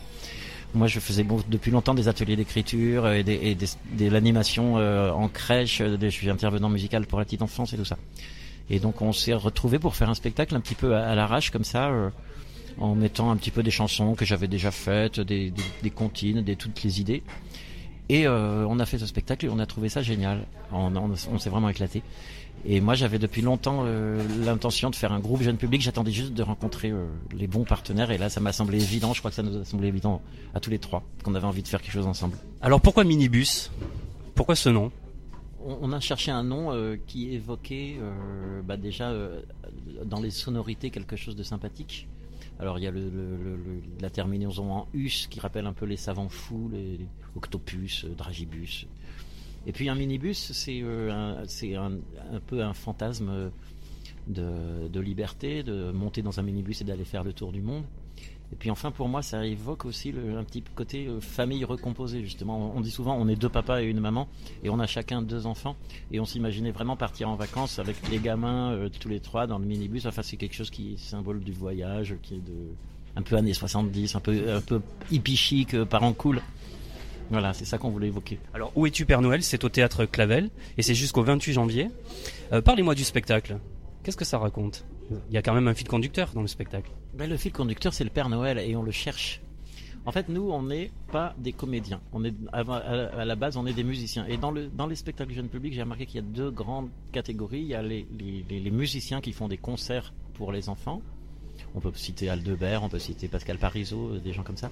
[0.72, 5.28] Moi, je faisais depuis longtemps des ateliers d'écriture et, des, et de l'animation euh, en
[5.28, 5.80] crèche.
[5.80, 7.98] euh, je suis intervenant musical pour la petite enfance et tout ça.
[8.70, 11.50] Et donc, on s'est retrouvés pour faire un spectacle un petit peu à, à l'arrache
[11.50, 12.10] comme ça, euh,
[12.78, 16.40] en mettant un petit peu des chansons que j'avais déjà faites, des, des, des comptines,
[16.42, 17.24] des toutes les idées.
[18.10, 20.44] Et euh, on a fait ce spectacle et on a trouvé ça génial.
[20.72, 22.02] On, on, on s'est vraiment éclaté.
[22.64, 25.80] Et moi, j'avais depuis longtemps euh, l'intention de faire un groupe jeune public.
[25.80, 28.10] J'attendais juste de rencontrer euh, les bons partenaires.
[28.10, 29.14] Et là, ça m'a semblé évident.
[29.14, 30.20] Je crois que ça nous a semblé évident
[30.54, 32.36] à tous les trois qu'on avait envie de faire quelque chose ensemble.
[32.60, 33.70] Alors pourquoi Minibus?
[34.34, 34.90] Pourquoi ce nom?
[35.64, 37.96] On, on a cherché un nom euh, qui évoquait
[38.64, 39.14] bah, déjà
[40.04, 42.08] dans les sonorités quelque chose de sympathique.
[42.60, 43.58] Alors il y a le,
[44.00, 47.00] la terminaison en us qui rappelle un peu les savants fous, les,
[47.34, 48.86] octopus, euh, dragibus.
[49.66, 53.50] Et puis un minibus, c'est euh, un, peu un fantasme
[54.28, 57.84] euh, de liberté, de monter dans un minibus et d'aller faire le tour du monde.
[58.52, 62.72] Et puis enfin, pour moi, ça évoque aussi un petit côté euh, famille recomposée, justement.
[62.74, 64.28] On dit souvent, on est deux papas et une maman,
[64.64, 65.76] et on a chacun deux enfants,
[66.10, 69.58] et on s'imaginait vraiment partir en vacances avec les gamins, euh, tous les trois, dans
[69.58, 70.06] le minibus.
[70.06, 72.74] Enfin, c'est quelque chose qui est symbole du voyage, qui est de,
[73.14, 74.80] un peu années 70, un peu, un peu
[75.12, 76.42] hippie chic, euh, parents cool.
[77.30, 78.40] Voilà, c'est ça qu'on voulait évoquer.
[78.54, 79.44] Alors, Où es-tu Père Noël?
[79.44, 81.88] C'est au théâtre Clavel et c'est jusqu'au 28 janvier.
[82.64, 83.58] Parlez-moi du spectacle.
[84.02, 84.84] Qu'est-ce que ça raconte?
[85.28, 86.90] Il y a quand même un fil conducteur dans le spectacle.
[87.14, 89.40] Ben, le fil conducteur, c'est le Père Noël et on le cherche.
[90.06, 92.00] En fait, nous, on n'est pas des comédiens.
[92.12, 94.24] On est à, la base, on est des musiciens.
[94.26, 96.88] Et dans le dans les spectacles jeunes publics, j'ai remarqué qu'il y a deux grandes
[97.12, 97.60] catégories.
[97.60, 98.06] Il y a les,
[98.48, 101.02] les, musiciens qui font des concerts pour les enfants.
[101.74, 104.70] On peut citer Aldebert, on peut citer Pascal Parisot, euh, des gens comme ça.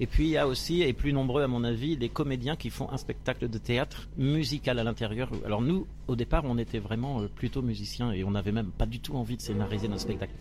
[0.00, 2.70] Et puis il y a aussi, et plus nombreux à mon avis, les comédiens qui
[2.70, 5.30] font un spectacle de théâtre musical à l'intérieur.
[5.44, 8.86] Alors nous, au départ, on était vraiment euh, plutôt musiciens et on n'avait même pas
[8.86, 10.32] du tout envie de scénariser notre spectacle.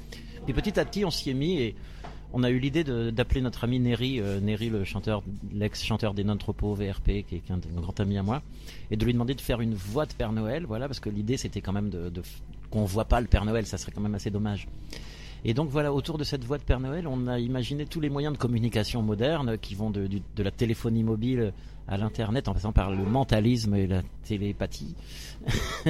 [0.45, 1.75] Puis petit à petit, on s'y est mis et
[2.31, 7.25] on a eu l'idée d'appeler notre ami Neri, euh, le chanteur, l'ex-chanteur des Non-Tropos VRP,
[7.27, 8.41] qui est un, un grand ami à moi,
[8.91, 11.37] et de lui demander de faire une voix de Père Noël, voilà, parce que l'idée
[11.37, 12.21] c'était quand même de, de
[12.69, 14.67] qu'on voit pas le Père Noël, ça serait quand même assez dommage.
[15.45, 18.10] Et donc voilà, autour de cette voix de Père Noël, on a imaginé tous les
[18.10, 21.54] moyens de communication modernes qui vont de, la téléphonie mobile
[21.88, 24.95] à l'internet, en passant par le mentalisme et la télépathie.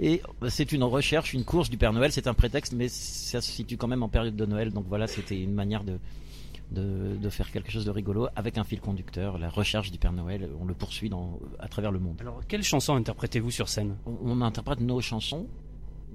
[0.00, 3.50] et c'est une recherche, une course du Père Noël, c'est un prétexte, mais ça se
[3.50, 4.72] situe quand même en période de Noël.
[4.72, 5.98] Donc voilà, c'était une manière de,
[6.70, 10.12] de, de faire quelque chose de rigolo avec un fil conducteur, la recherche du Père
[10.12, 10.48] Noël.
[10.60, 12.16] On le poursuit dans, à travers le monde.
[12.20, 13.96] Alors, quelles chansons interprétez-vous sur scène?
[14.06, 15.46] On, on interprète nos chansons,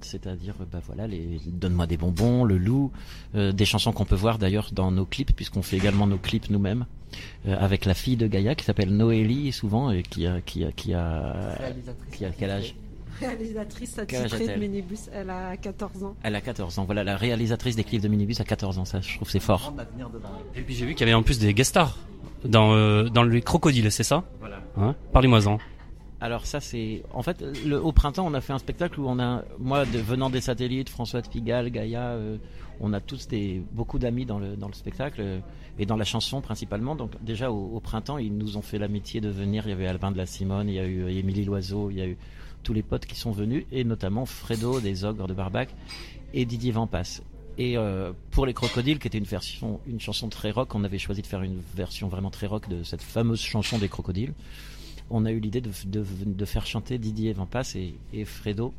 [0.04, 2.92] c'est-à-dire, bah voilà, les Donne-moi des bonbons, Le Loup,
[3.34, 6.50] euh, des chansons qu'on peut voir d'ailleurs dans nos clips, puisqu'on fait également nos clips
[6.50, 6.86] nous-mêmes,
[7.46, 10.72] euh, avec la fille de Gaïa qui s'appelle Noélie souvent et qui a qui a
[10.72, 11.58] qui a
[12.12, 12.74] qui a quel âge?
[13.20, 16.16] Réalisatrice attitrée de Minibus, elle a 14 ans.
[16.22, 16.84] Elle a 14 ans.
[16.84, 18.84] Voilà, la réalisatrice des clips de Minibus a 14 ans.
[18.84, 19.74] Ça, je trouve c'est fort.
[20.54, 21.98] Et puis j'ai vu qu'il y avait en plus des guest stars
[22.44, 24.24] dans, euh, dans les crocodiles, c'est ça?
[24.38, 24.60] Voilà.
[24.76, 24.94] Hein?
[25.12, 25.58] Parlez-moi-en.
[26.20, 29.44] Alors ça c'est en fait au printemps on a fait un spectacle où on a
[29.60, 32.38] moi de, venant des satellites François de Pigalle Gaïa euh,
[32.80, 35.38] on a tous des beaucoup d'amis dans le dans le spectacle euh,
[35.78, 36.96] et dans la chanson principalement.
[36.96, 39.64] Donc déjà au, printemps ils nous ont fait l'amitié de venir.
[39.66, 41.98] Il y avait Albin de la Simone il y a eu euh, Émilie Loiseau il
[41.98, 42.18] y a eu
[42.64, 45.68] tous les potes qui sont venus et notamment Fredo des Ogres de Barbac
[46.34, 47.20] et Didier Vampas.
[47.60, 47.76] Et
[48.30, 51.26] pour les crocodiles qui était une version une chanson très rock on avait choisi de
[51.26, 54.32] faire une version vraiment très rock de cette fameuse chanson des crocodiles
[55.10, 58.72] on a eu l'idée de, de, de faire chanter Didier Vampas et, et Fredo.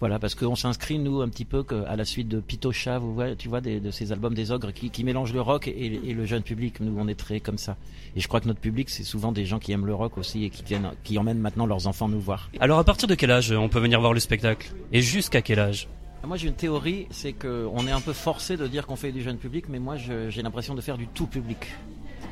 [0.00, 3.36] Voilà, parce qu'on s'inscrit, nous, un petit peu à la suite de Pitocha, vous voyez,
[3.36, 6.14] tu vois, des- de ces albums des ogres qui, qui mélangent le rock et, et
[6.14, 6.80] le jeune public.
[6.80, 7.76] Nous, on est très comme ça.
[8.16, 10.44] Et je crois que notre public, c'est souvent des gens qui aiment le rock aussi
[10.44, 12.48] et qui viennent, qui emmènent maintenant leurs enfants nous voir.
[12.60, 14.72] Alors à partir de quel âge on peut venir voir le spectacle?
[14.90, 15.86] Et jusqu'à quel âge?
[16.26, 19.12] Moi, j'ai une théorie, c'est que on est un peu forcé de dire qu'on fait
[19.12, 21.58] du jeune public, mais moi, j'ai l'impression de faire du tout public.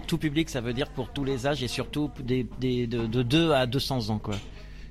[0.08, 3.22] Tout public, ça veut dire pour tous les âges et surtout des, des, de, de
[3.22, 4.34] 2 à 200 ans, quoi.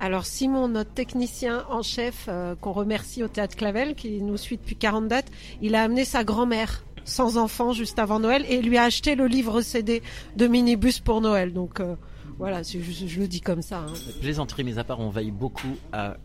[0.00, 4.56] Alors Simon, notre technicien en chef, euh, qu'on remercie au Théâtre Clavel, qui nous suit
[4.56, 5.26] depuis 40 dates,
[5.60, 9.26] il a amené sa grand-mère sans enfant juste avant Noël et lui a acheté le
[9.26, 10.02] livre CD
[10.36, 11.52] de Minibus pour Noël.
[11.52, 11.96] Donc euh,
[12.38, 13.78] voilà, je le dis comme ça.
[13.78, 13.92] hein.
[14.20, 16.16] Plaisanterie mis à part, on veille beaucoup à,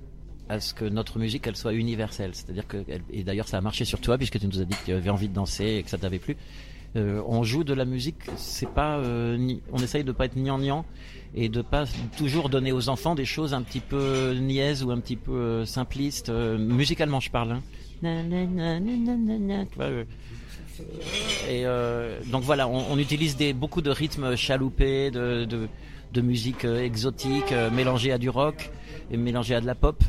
[0.49, 2.31] à ce que notre musique elle soit universelle.
[2.35, 2.77] C'est-à-dire que,
[3.11, 5.09] et d'ailleurs ça a marché sur toi puisque tu nous as dit que tu avais
[5.09, 6.37] envie de danser et que ça t'avait plu.
[6.95, 10.85] Euh, on joue de la musique, c'est pas, euh, on essaye de pas être gnangnan
[11.33, 11.85] et de pas
[12.17, 15.65] toujours donner aux enfants des choses un petit peu niaises ou un petit peu euh,
[15.65, 16.29] simplistes.
[16.29, 17.61] euh, musicalement, je parle.
[18.03, 20.03] Euh,
[21.49, 25.67] et euh, donc voilà, on, utilise beaucoup de rythmes chaloupés, de,
[26.21, 28.71] musique euh, exotique, euh, mélangée à du rock
[29.11, 30.03] et mélangée à de la pop.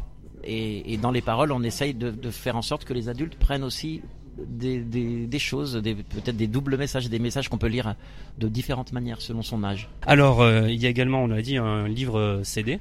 [0.47, 4.03] Et, dans les paroles, on essaye de faire en sorte que les adultes prennent aussi
[4.37, 7.95] des, des, des choses, des- peut-être des doubles messages, des messages qu'on peut lire
[8.39, 9.89] de différentes manières selon son âge.
[10.03, 12.81] Alors euh, il y a également, on l'a dit, un livre euh, CD.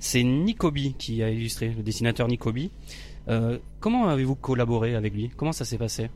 [0.00, 2.70] C'est Nicobi qui a illustré, le dessinateur Nicobi.
[3.28, 5.30] Euh, comment avez-vous collaboré avec lui?
[5.36, 6.10] Comment ça s'est passé?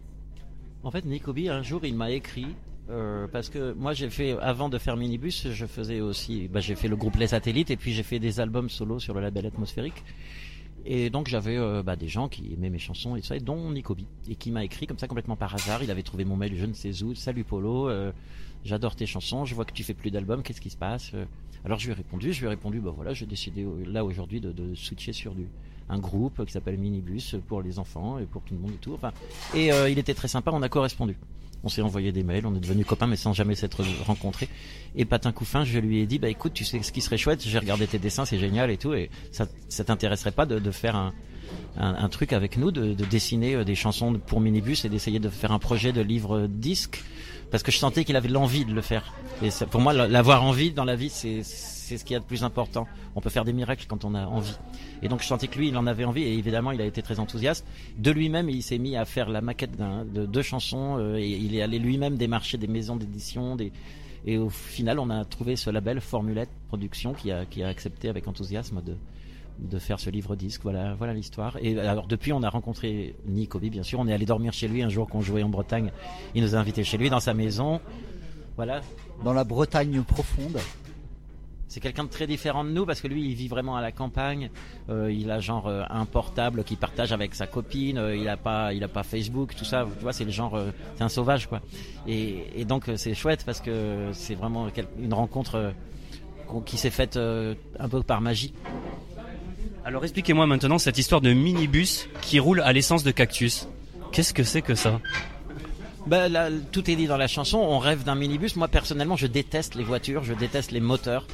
[0.83, 2.47] En fait, Nicobi, un jour, il m'a écrit
[2.91, 6.75] euh, parce que moi, j'ai fait avant de faire Minibus, je faisais aussi, bah, j'ai
[6.75, 9.47] fait le groupe Les Satellites et puis j'ai fait des albums solo sur le label
[9.47, 10.03] atmosphérique.
[10.89, 14.07] Et donc j'avais euh, bah, des gens qui aimaient mes chansons et ça, dont Nicobi,
[14.29, 15.83] et qui m'a écrit comme ça complètement par hasard.
[15.83, 17.15] Il avait trouvé mon mail, je ne sais où.
[17.17, 18.13] Salut Polo, euh,
[18.65, 19.45] j'adore tes chansons.
[19.45, 20.43] Je vois que tu fais plus d'albums.
[20.45, 21.25] Qu'est-ce qui se passe Euh,
[21.65, 22.33] Alors je lui ai répondu.
[22.33, 22.81] Je lui ai répondu.
[22.81, 25.35] Bah voilà, j'ai décidé là aujourd'hui de, de switcher sur
[25.89, 28.95] un groupe qui s'appelle Minibus pour les enfants et pour tout le monde et tout.
[28.95, 29.13] Enfin,
[29.55, 30.53] et il était très sympa.
[30.55, 31.17] On a correspondu.
[31.65, 34.49] On s'est envoyé des mails, on est devenus copains, mais sans jamais s'être rencontrés.
[34.95, 37.19] Et patin coup fin, je lui ai dit, bah écoute, tu sais ce qui serait
[37.19, 40.59] chouette, j'ai regardé tes dessins, c'est génial et tout, et ça, ça t'intéresserait pas de,
[40.61, 41.13] de faire un,
[41.77, 45.29] un, truc avec nous de, de dessiner euh, des chansons pour minibus et d'essayer de
[45.29, 47.03] faire un projet de livre disque?
[47.51, 49.15] Parce que je sentais qu'il avait l'envie de le faire.
[49.43, 51.43] Et ça- pour moi, la- l'avoir envie dans la vie, c'est
[51.87, 52.89] c'est ce qu'il y a de plus important.
[53.15, 54.57] On peut faire des miracles quand on a envie.
[55.03, 57.01] Et donc je sentais que lui, il en avait envie et évidemment, il a été
[57.01, 57.65] très enthousiaste.
[57.97, 61.55] De lui-même, il s'est mis à faire la maquette de deux chansons euh, et il
[61.55, 63.57] est allé lui-même démarcher des maisons d'édition,
[64.29, 68.83] et au final, on a trouvé ce label Formulette Production qui a accepté avec enthousiasme
[69.59, 70.63] de faire ce livre disque.
[70.65, 71.57] Voilà, voilà l'histoire.
[71.63, 74.01] Et alors depuis, on a rencontré Nicobi, bien sûr.
[74.01, 75.93] On est allé dormir chez lui un jour qu'on jouait en Bretagne.
[76.35, 77.81] Il nous a invités chez lui dans sa maison.
[78.57, 78.81] Voilà.
[79.23, 80.59] Dans la Bretagne profonde.
[81.69, 83.91] C'est quelqu'un de très différent de nous parce que lui, il vit vraiment à la
[83.91, 84.51] campagne.
[84.89, 87.99] Euh, il a genre euh, un portable qu'il partage avec sa copine.
[87.99, 89.87] Euh, il a pas, il a pas Facebook, tout ça.
[89.97, 90.59] Tu vois, c'est le genre,
[90.97, 91.61] c'est un sauvage quoi.
[92.07, 95.73] Et, et donc c'est chouette parce que c'est vraiment une rencontre
[96.65, 98.55] qui s'est faite un peu par magie.
[99.85, 103.69] Alors expliquez-moi maintenant cette histoire de minibus qui roule à l'essence de cactus.
[104.13, 105.01] Qu'est-ce que c'est que ça?
[106.07, 106.29] Bah,
[106.71, 107.59] tout est dit dans la chanson.
[107.59, 108.57] On rêve d'un minibus.
[108.57, 111.27] Moi, personnellement, je déteste les voitures, je déteste les moteurs.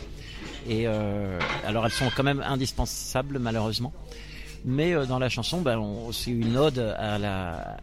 [0.68, 3.93] Et euh, alors, elles sont quand même indispensables, malheureusement.
[4.64, 5.77] Mais euh, dans la chanson, bah,
[6.12, 7.77] c'est une ode à la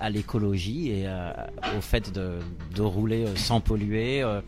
[0.00, 2.40] à l'écologie et à- au fait de,
[2.80, 4.22] rouler euh, sans polluer.
[4.22, 4.40] euh.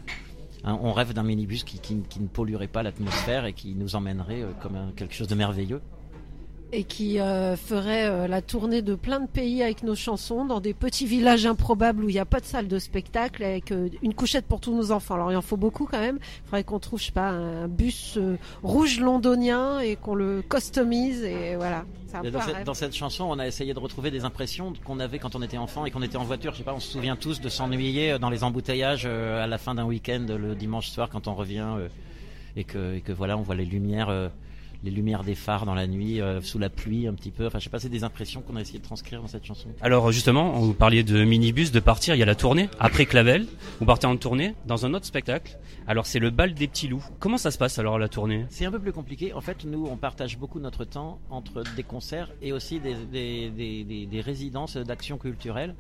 [0.63, 1.81] Hein, on rêve d'un minibus qui,
[2.21, 5.81] ne polluerait pas l'atmosphère et qui nous emmènerait euh, comme quelque chose de merveilleux.
[6.73, 10.61] Et qui euh, ferait euh, la tournée de plein de pays avec nos chansons dans
[10.61, 13.89] des petits villages improbables où il n'y a pas de salle de spectacle avec euh,
[14.03, 15.15] une couchette pour tous nos enfants.
[15.15, 16.19] Alors il en faut beaucoup quand même.
[16.21, 18.19] Il faudrait qu'on trouve, je sais pas, un bus
[18.63, 21.85] rouge londonien et qu'on le customise et voilà.
[22.13, 22.67] Un dans, cette, rêve.
[22.67, 25.59] dans cette chanson, on a essayé de retrouver des impressions qu'on avait quand on était
[25.59, 26.53] enfant et qu'on était en voiture.
[26.53, 29.77] Je sais pas, on se souvient tous de s'ennuyer dans les embouteillages à la fin
[29.77, 31.69] d'un week-end le dimanche soir quand on revient
[32.57, 34.31] et, que, et que voilà, on voit les lumières,
[34.83, 37.47] les lumières des phares dans la nuit, euh, sous la pluie un petit peu.
[37.47, 39.69] Enfin, je sais pas, c'est des impressions qu'on a essayé de transcrire dans cette chanson.
[39.83, 42.69] Alors justement, vous parliez de minibus, de partir, il y a la tournée.
[42.79, 43.47] Après Clavel,
[43.79, 45.59] vous partez en tournée dans un autre spectacle.
[45.87, 47.05] Alors c'est le bal des petits loups.
[47.19, 48.47] Comment ça se passe alors la tournée?
[48.49, 49.33] C'est un peu plus compliqué.
[49.35, 53.51] En fait, nous, on partage beaucoup notre temps entre des concerts et aussi des, des,
[53.51, 55.75] des, des- des résidences d'action culturelle.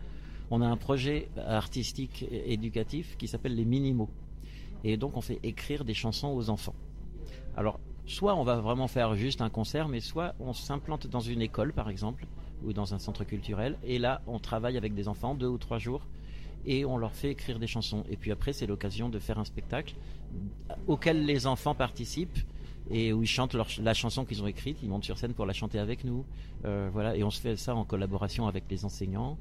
[0.50, 4.10] On a un projet artistique et éducatif qui s'appelle les Minimaux.
[4.82, 6.74] Et donc, on fait écrire des chansons aux enfants.
[7.56, 7.78] Alors,
[8.10, 11.72] soit on va vraiment faire juste un concert, mais soit on s'implante dans une école,
[11.72, 12.26] par exemple,
[12.64, 13.78] ou dans un centre culturel.
[13.84, 16.02] Et là, on travaille avec des enfants deux ou trois jours
[16.66, 18.04] et on leur fait écrire des chansons.
[18.10, 19.94] Et puis après, c'est l'occasion de faire un spectacle
[20.88, 22.38] auquel les enfants participent
[22.90, 24.78] et où ils chantent la chanson qu'ils ont écrite.
[24.82, 26.24] Ils montent sur scène pour la chanter avec nous.
[26.64, 29.38] Euh, voilà, et on se fait ça en collaboration avec les enseignants.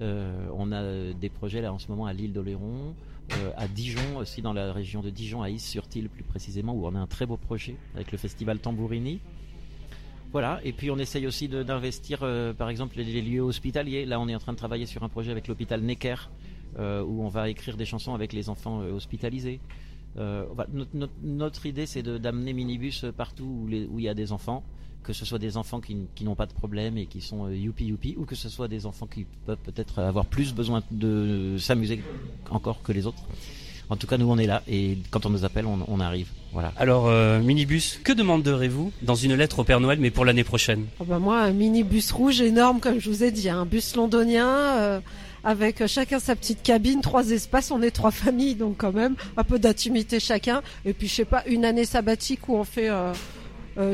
[0.00, 2.94] Euh, on a des projets là en ce moment à l'île d'Oléron,
[3.32, 6.94] euh, à Dijon aussi dans la région de Dijon, à Is-sur-Tille plus précisément, où on
[6.94, 9.20] a un très beau projet avec le festival Tambourini.
[10.32, 14.04] Voilà, et puis on essaye aussi d'investir, euh, par exemple, les, lieux hospitaliers.
[14.06, 16.16] Là, on est en train de travailler sur un projet avec l'hôpital Necker,
[16.78, 19.60] euh, où on va écrire des chansons avec les enfants hospitalisés.
[20.16, 24.64] Notre, notre- notre idée, c'est d'amener Minibus partout où il y a des enfants,
[25.06, 27.84] que ce soit des enfants qui, n'ont pas de problème et qui sont euh, youpi
[27.84, 32.02] youpi, ou que ce soit des enfants qui peuvent peut-être avoir plus besoin de s'amuser
[32.50, 33.22] encore que les autres.
[33.88, 36.28] En tout cas, nous, on est là, et quand on nous appelle, on, on arrive.
[36.52, 36.72] Voilà.
[36.76, 40.86] Alors euh, minibus, que demanderez-vous dans une lettre au Père Noël mais pour l'année prochaine?
[40.98, 44.48] Oh bah moi, un minibus rouge énorme, comme je vous ai dit, un bus londonien
[44.48, 45.00] euh,
[45.44, 49.44] avec chacun sa petite cabine, trois espaces, on est trois familles, donc quand même un
[49.44, 50.62] peu d'intimité chacun.
[50.84, 53.12] Et puis je sais pas, une année sabbatique où on fait euh,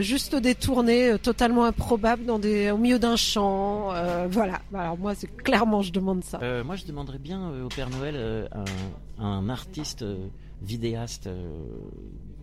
[0.00, 3.92] juste des tournées euh, totalement improbables dans des, au milieu d'un champ.
[3.94, 4.60] euh, voilà.
[4.74, 6.38] Alors moi, c'est clairement, je demande ça.
[6.42, 8.46] Euh, moi, je demanderais bien euh, au Père Noël euh,
[9.18, 10.16] un, un artiste euh,
[10.62, 11.48] vidéaste euh,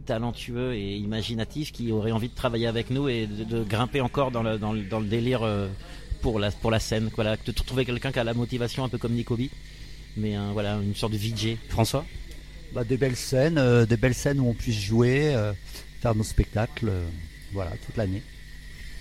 [0.06, 4.32] talentueux et imaginatif qui aurait envie de travailler avec nous et de, de grimper encore
[4.32, 5.68] dans le, dans le, dans le délire euh,
[6.22, 7.10] pour, la, pour la scène.
[7.16, 9.50] Voilà, de trouver quelqu'un qui a la motivation un peu comme Nicobi,
[10.18, 11.58] mais un, voilà, une sorte de VJ.
[11.70, 12.04] François?
[12.74, 15.54] Bah, des belles scènes, euh, des belles scènes où on puisse jouer, euh,
[16.02, 17.06] faire nos spectacles, euh,
[17.54, 18.22] voilà, toute l'année.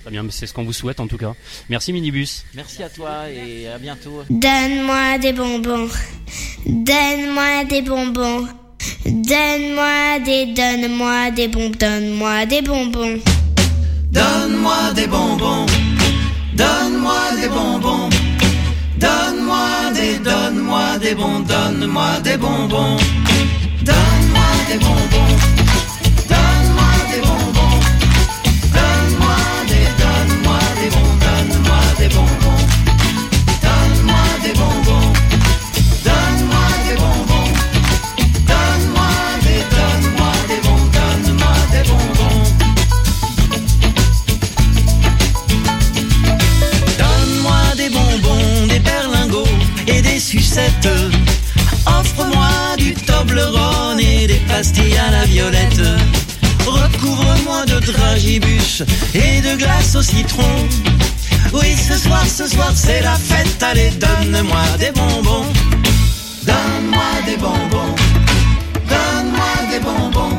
[0.03, 1.35] Très bien, mais c'est ce qu'on vous souhaite en tout cas.
[1.69, 2.45] Merci minibus.
[2.55, 4.23] Merci à toi et à bientôt.
[4.31, 5.89] Donne-moi des bonbons.
[6.67, 8.47] Donne-moi des bonbons.
[9.05, 11.77] Donne-moi des, donne-moi des bonbons.
[11.79, 13.19] Donne-moi des bonbons.
[14.11, 15.67] Donne-moi des bonbons.
[16.55, 18.09] Donne-moi des bonbons.
[18.99, 22.97] Donne-moi des, donne-moi des bons, donne-moi des bonbons.
[23.85, 25.48] Donne-moi des bonbons.
[31.99, 32.63] des bonbons.
[33.63, 35.13] Donne-moi des bonbons.
[36.05, 37.51] Donne-moi des bonbons.
[38.47, 39.11] Donne-moi
[39.43, 40.91] des, donne-moi des bonbons.
[40.99, 42.43] Donne-moi des bonbons.
[46.99, 50.89] Donne-moi des bonbons, des berlingots et des sucettes.
[51.87, 55.83] Offre-moi du Toblerone et des pastilles à la violette.
[56.67, 58.83] Recouvre-moi de dragibus
[59.15, 60.69] et de glace au citron.
[61.53, 63.63] Oui, ce soir, ce soir, c'est la fête.
[63.63, 65.47] Allez, donne-moi des bonbons.
[66.45, 67.95] Donne-moi des bonbons.
[68.89, 70.37] Donne-moi des bonbons.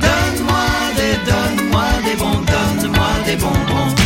[0.00, 2.44] Donne-moi des, donne-moi des bonbons.
[2.46, 3.97] Donne-moi des bonbons.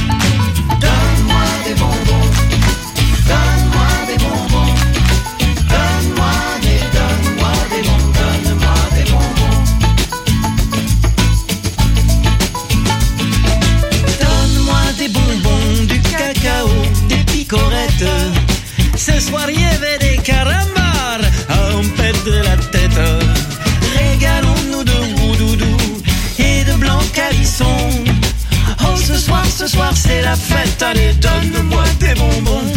[30.93, 32.71] Allez, donne-moi des bonbons.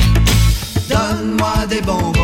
[0.87, 2.14] Donne-moi des bonbons.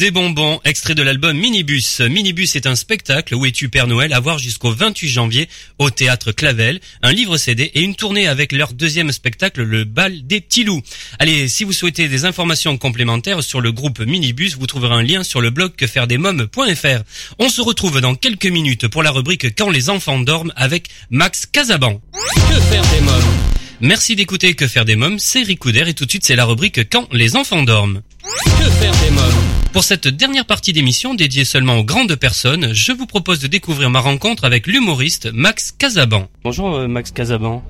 [0.00, 2.00] Des bonbons, extrait de l'album Minibus.
[2.00, 5.46] Minibus est un spectacle où es-tu Père Noël à voir jusqu'au 28 janvier
[5.78, 10.26] au théâtre Clavel, un livre CD et une tournée avec leur deuxième spectacle, le bal
[10.26, 10.80] des petits loups.
[11.18, 15.22] Allez, si vous souhaitez des informations complémentaires sur le groupe Minibus, vous trouverez un lien
[15.22, 17.02] sur le blog quefairedesmoms.fr.
[17.38, 21.44] On se retrouve dans quelques minutes pour la rubrique Quand les enfants dorment avec Max
[21.44, 22.00] Casaban.
[22.34, 23.59] Que faire des mômes?
[23.82, 26.90] Merci d'écouter Que faire des mômes, c'est Ricouder et tout de suite c'est la rubrique
[26.90, 28.02] Quand les enfants dorment.
[28.22, 29.24] Que faire des mômes?
[29.72, 33.88] Pour cette dernière partie d'émission dédiée seulement aux grandes personnes, je vous propose de découvrir
[33.88, 36.28] ma rencontre avec l'humoriste Max Casaban.
[36.44, 37.62] Bonjour euh, Max Casaban.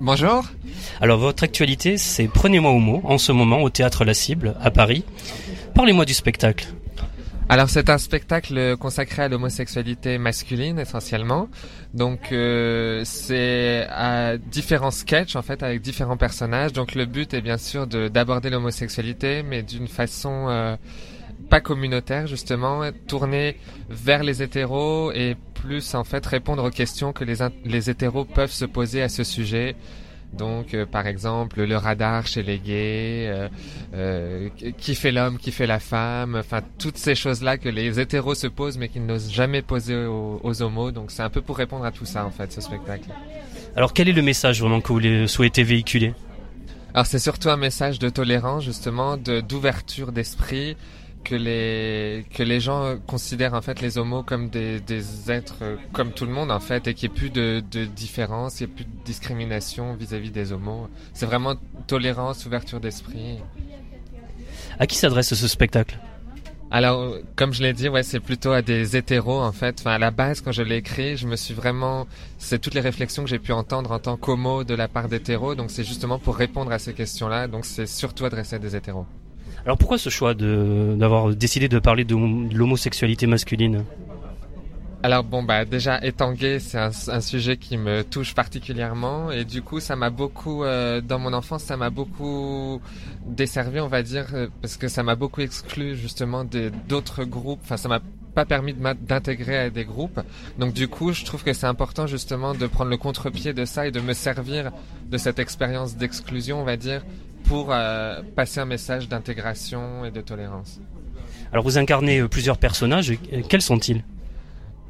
[0.00, 0.46] Bonjour.
[1.02, 4.70] Alors votre actualité c'est Prenez-moi au mot en ce moment au théâtre La Cible à
[4.70, 5.04] Paris.
[5.74, 6.66] Parlez-moi du spectacle.
[7.50, 11.48] Alors c'est un spectacle consacré à l'homosexualité masculine essentiellement.
[11.94, 16.74] Donc euh, c'est à différents sketchs en fait avec différents personnages.
[16.74, 20.76] Donc le but est bien sûr de d'aborder l'homosexualité mais d'une façon euh,
[21.48, 23.56] pas communautaire justement, tourner
[23.88, 28.52] vers les hétéros et plus en fait répondre aux questions que les les hétéros peuvent
[28.52, 29.74] se poser à ce sujet.
[30.32, 33.48] Donc, euh, par exemple, le radar chez les gays, euh,
[33.94, 38.34] euh, qui fait l'homme, qui fait la femme, enfin toutes ces choses-là que les hétéros
[38.34, 40.90] se posent mais qu'ils n'osent jamais poser aux, aux homos.
[40.90, 43.08] Donc, c'est un peu pour répondre à tout ça en fait, ce spectacle.
[43.74, 46.14] Alors quel est le message vraiment que vous souhaitez véhiculer?
[46.94, 50.76] Alors, c'est surtout un message de tolérance justement, de d'ouverture d'esprit.
[51.28, 55.76] Que les que les gens considèrent en fait les homos comme des, des êtres euh,
[55.92, 58.66] comme tout le monde en fait et qu'il n'y ait plus de, de différence, il
[58.66, 60.88] n'y ait plus de discrimination vis-à-vis des homos.
[61.12, 61.56] C'est vraiment
[61.86, 63.40] tolérance, ouverture d'esprit.
[64.78, 65.98] À qui s'adresse ce spectacle?
[66.70, 69.80] Alors, comme je l'ai dit, ouais, c'est plutôt à des hétéros en fait.
[69.80, 72.06] Enfin, à la base, quand je l'ai écrit, je me suis vraiment,
[72.38, 75.54] c'est toutes les réflexions que j'ai pu entendre en tant qu'homo de la part d'hétéros.
[75.54, 77.48] Donc, c'est justement pour répondre à ces questions-là.
[77.48, 79.06] Donc, c'est surtout adressé à des hétéros.
[79.68, 82.14] Alors pourquoi ce choix d'avoir décidé de parler de,
[82.54, 83.84] l'homosexualité masculine?
[85.02, 89.30] Alors bon bah déjà étant gay c'est un, sujet qui me touche particulièrement.
[89.30, 92.80] Et du coup ça m'a beaucoup euh, dans mon enfance ça m'a beaucoup
[93.26, 96.46] desservi on va dire euh, parce que ça m'a beaucoup exclu justement
[96.88, 97.60] d'autres groupes.
[97.62, 98.00] Enfin ça m'a
[98.34, 100.20] pas permis d'intégrer à des groupes.
[100.58, 103.86] Donc du coup je trouve que c'est important justement de prendre le contre-pied de ça
[103.86, 104.72] et de me servir
[105.10, 107.02] de cette expérience d'exclusion on va dire
[107.48, 110.80] pour euh, passer un message d'intégration et de tolérance.
[111.50, 114.04] Alors vous incarnez euh, plusieurs personnages, euh, quels sont-ils?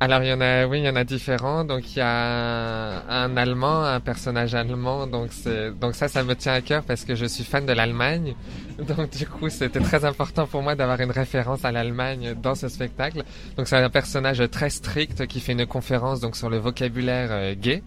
[0.00, 1.64] Alors il y en a, oui, il y en a différents.
[1.64, 5.08] Donc il y a un, un Allemand, un personnage allemand.
[5.08, 7.72] Donc c'est, donc ça, ça me tient à cœur parce que je suis fan de
[7.72, 8.34] l'Allemagne.
[8.78, 12.68] Donc du coup, c'était très important pour moi d'avoir une référence à l'Allemagne dans ce
[12.68, 13.24] spectacle.
[13.56, 17.54] Donc c'est un personnage très strict qui fait une conférence donc sur le vocabulaire euh,
[17.56, 17.82] gay.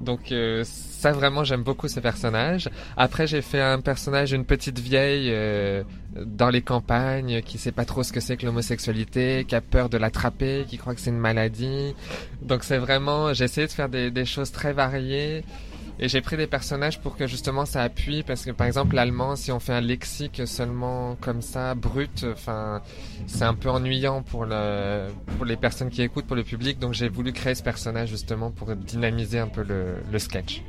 [0.00, 2.70] Donc euh, ça vraiment j'aime beaucoup ce personnage.
[2.96, 5.82] Après j'ai fait un personnage une petite vieille euh,
[6.24, 9.88] dans les campagnes qui sait pas trop ce que c'est que l'homosexualité, qui a peur
[9.88, 11.94] de l'attraper, qui croit que c'est une maladie.
[12.42, 15.44] Donc c'est vraiment j'ai essayé de faire des, des choses très variées
[16.00, 19.34] Et j'ai pris des personnages pour que justement ça appuie, parce que par exemple l'allemand,
[19.34, 22.82] si on fait un lexique seulement comme ça, brut, enfin,
[23.26, 26.78] c'est un peu ennuyant pour le, pour les personnes qui écoutent, pour le public.
[26.78, 30.62] Donc j'ai voulu créer ce personnage justement pour dynamiser un peu le, le sketch.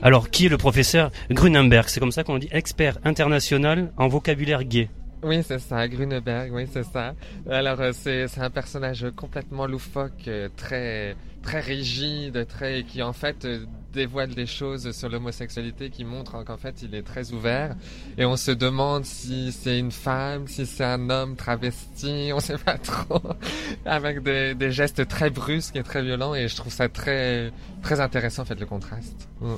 [0.00, 1.88] Alors, qui est le professeur Grunenberg?
[1.88, 4.88] C'est comme ça qu'on dit expert international en vocabulaire gay.
[5.22, 7.14] Oui, c'est ça, Grunberg, oui, c'est ça.
[7.48, 13.12] Alors, euh, c'est c'est un personnage complètement loufoque, euh, très très rigide, très qui en
[13.12, 17.76] fait euh, dévoile des choses sur l'homosexualité qui montrent qu'en fait il est très ouvert
[18.18, 22.58] et on se demande si c'est une femme, si c'est un homme travesti, on sait
[22.58, 23.22] pas trop,
[23.86, 28.00] avec des, des gestes très brusques et très violents et je trouve ça très très
[28.00, 29.28] intéressant en fait le contraste.
[29.40, 29.54] Mm.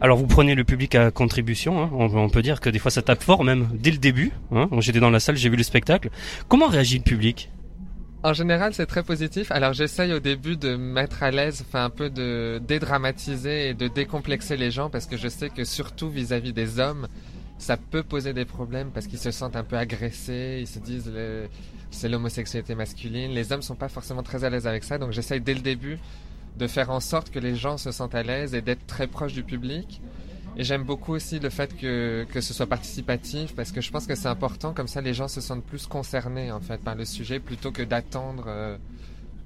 [0.00, 1.90] Alors vous prenez le public à contribution, hein.
[1.92, 4.30] on, peut dire que des fois ça tape fort même dès le début.
[4.52, 4.68] Hein.
[4.80, 6.10] J'étais dans la salle, j'ai vu le spectacle.
[6.48, 7.50] Comment réagit le public?
[8.26, 9.52] En général, c'est très positif.
[9.52, 13.86] Alors, j'essaye au début de mettre à l'aise, enfin un peu de dédramatiser et de
[13.86, 17.06] décomplexer les gens parce que je sais que surtout vis-à-vis des hommes,
[17.58, 21.12] ça peut poser des problèmes parce qu'ils se sentent un peu agressés, ils se disent
[21.92, 23.30] c'est l'homosexualité masculine.
[23.30, 26.00] Les hommes sont pas forcément très à l'aise avec ça, donc j'essaye dès le début
[26.58, 29.34] de faire en sorte que les gens se sentent à l'aise et d'être très proche
[29.34, 30.00] du public.
[30.58, 34.06] Et j'aime beaucoup aussi le fait que, que ce soit participatif parce que je pense
[34.06, 37.04] que c'est important, comme ça les gens se sentent plus concernés en fait par le
[37.04, 38.78] sujet plutôt que d'attendre euh,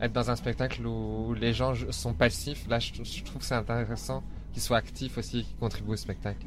[0.00, 2.66] être dans un spectacle où les gens sont passifs.
[2.68, 6.46] Là, je, je trouve que c'est intéressant qu'ils soient actifs aussi, qu'ils contribuent au spectacle.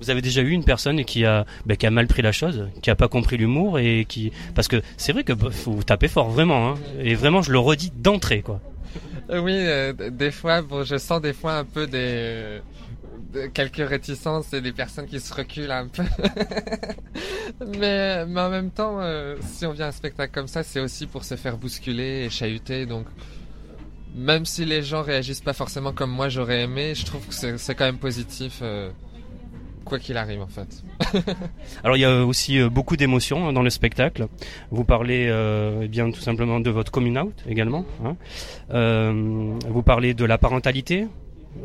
[0.00, 2.68] Vous avez déjà eu une personne qui a, ben, qui a mal pris la chose,
[2.82, 6.08] qui a pas compris l'humour et qui, parce que c'est vrai que bah, faut taper
[6.08, 6.74] fort vraiment, hein.
[6.98, 8.60] et vraiment je le redis d'entrée quoi.
[9.30, 12.60] Euh, Oui, euh, des fois, bon, je sens des fois un peu des
[13.54, 16.02] quelques réticences et des personnes qui se reculent un peu.
[17.78, 20.80] mais, mais en même temps, euh, si on vient à un spectacle comme ça, c'est
[20.80, 22.86] aussi pour se faire bousculer et chahuter.
[22.86, 23.06] Donc,
[24.14, 27.74] même si les gens réagissent pas forcément comme moi j'aurais aimé, je trouve que c'est
[27.74, 28.90] quand même positif, euh,
[29.86, 30.82] quoi qu'il arrive en fait.
[31.84, 34.26] Alors il y a aussi euh, beaucoup d'émotions hein, dans le spectacle.
[34.70, 35.32] Vous parlez
[35.82, 37.86] eh bien tout simplement de votre coming out également.
[38.04, 38.16] hein.
[39.66, 41.06] Vous parlez de la parentalité.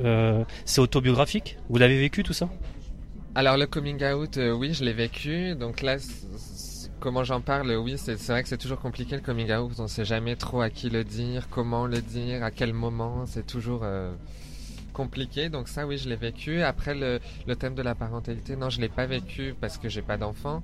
[0.04, 1.58] Euh, c'est autobiographique?
[1.70, 2.50] Vous l'avez vécu tout ça?
[3.36, 5.56] Alors le coming out, euh, oui, je l'ai vécu.
[5.56, 5.98] Donc là,
[7.00, 9.80] comment j'en parle, oui, c'est vrai que c'est toujours compliqué le coming out.
[9.80, 13.26] On sait jamais trop à qui le dire, comment le dire, à quel moment.
[13.26, 14.14] C'est toujours euh,
[14.94, 15.50] compliqué.
[15.50, 16.64] Donc ça, oui, je l'ai vécu.
[16.64, 17.20] Après le,
[17.56, 20.64] thème de la parentalité, non, je l'ai pas vécu parce que j'ai pas d'enfant.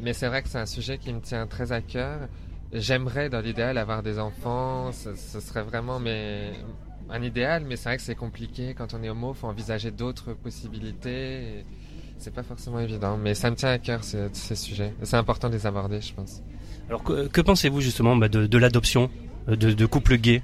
[0.00, 2.28] Mais c'est vrai que c'est un sujet qui me tient très à cœur.
[2.72, 4.90] J'aimerais, dans l'idéal, avoir des enfants.
[4.92, 6.52] Ce, ce serait vraiment mais
[7.10, 8.74] un idéal, mais c'est vrai que c'est compliqué.
[8.76, 11.64] Quand on est homo, faut envisager d'autres possibilités.
[12.18, 14.92] C'est pas forcément évident, mais ça me tient à cœur ces, ces sujets.
[15.02, 16.42] Et C'est important de les aborder, je pense.
[16.88, 19.10] Alors que, que pensez-vous justement bah, de, de l'adoption
[19.48, 20.42] euh, de, de couples gays?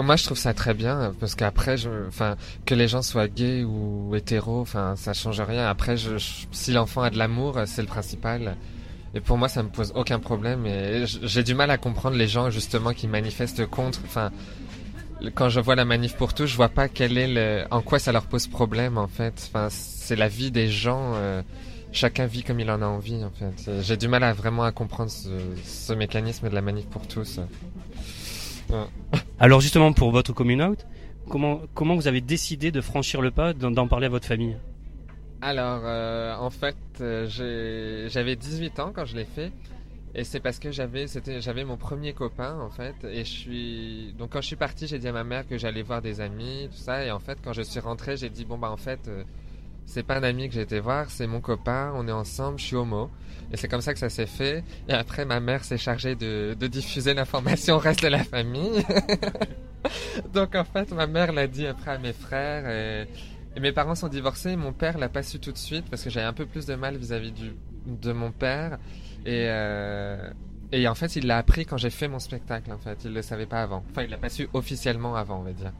[0.00, 1.76] Moi, je trouve ça très bien parce qu'après,
[2.08, 5.66] enfin, que les gens soient gays ou hétéros, enfin, ça change rien.
[5.68, 8.56] Après, je, je- si l'enfant a de l'amour, c'est le principal.
[9.14, 10.64] Et pour moi, ça me pose aucun problème.
[10.66, 14.00] Et j'ai du mal à comprendre les gens justement qui manifestent contre.
[14.06, 14.30] Enfin,
[15.34, 17.98] quand je vois la manif pour tous, je vois pas quel est le, en quoi
[17.98, 19.34] ça leur pose problème en fait.
[19.48, 21.12] Enfin, c'est la vie des gens.
[21.14, 21.42] euh,
[21.92, 23.82] chacun vit comme il en a envie en fait.
[23.82, 25.28] J'ai du mal à vraiment à comprendre ce,
[25.62, 27.38] ce mécanisme de la manif pour tous.
[28.70, 28.76] Ouais.
[29.38, 30.86] Alors justement pour votre coming out,
[31.28, 34.56] comment comment vous avez décidé de franchir le pas d'en parler à votre famille?
[35.44, 39.50] Alors, euh, en fait, euh, j'avais 18 ans quand je l'ai fait.
[40.14, 44.14] Et c'est parce que j'avais c'était j'avais mon premier copain en fait et je suis
[44.18, 46.68] donc quand je suis parti j'ai dit à ma mère que j'allais voir des amis
[46.70, 49.00] tout ça et en fait quand je suis rentré j'ai dit bon bah en fait
[49.08, 49.24] euh,
[49.86, 52.64] c'est pas un ami que j'ai été voir c'est mon copain on est ensemble je
[52.64, 53.10] suis homo.
[53.52, 54.64] Et c'est comme ça que ça s'est fait.
[54.88, 58.82] Et après ma mère s'est chargée de, de diffuser l'information au reste de la famille.
[60.32, 63.06] Donc en fait ma mère l'a dit après à mes frères et,
[63.54, 64.56] et mes parents sont divorcés.
[64.56, 66.74] Mon père l'a pas su tout de suite parce que j'avais un peu plus de
[66.74, 67.52] mal vis-à-vis du
[67.84, 68.78] de mon père
[69.26, 70.30] et euh,
[70.72, 72.98] et en fait il l'a appris quand j'ai fait mon spectacle en fait.
[73.04, 73.84] Il le savait pas avant.
[73.90, 75.72] Enfin il l'a pas su officiellement avant on va dire.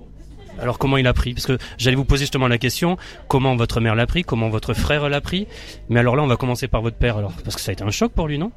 [0.59, 1.35] Alors comment il a pris?
[1.35, 4.75] Parce que j'allais vous poser justement la question comment votre mère l'a pris, comment votre
[4.75, 5.47] frère l'a pris?
[5.89, 7.33] Mais alors là on va commencer par votre père alors.
[7.45, 8.53] Parce que ça a été un choc pour lui non?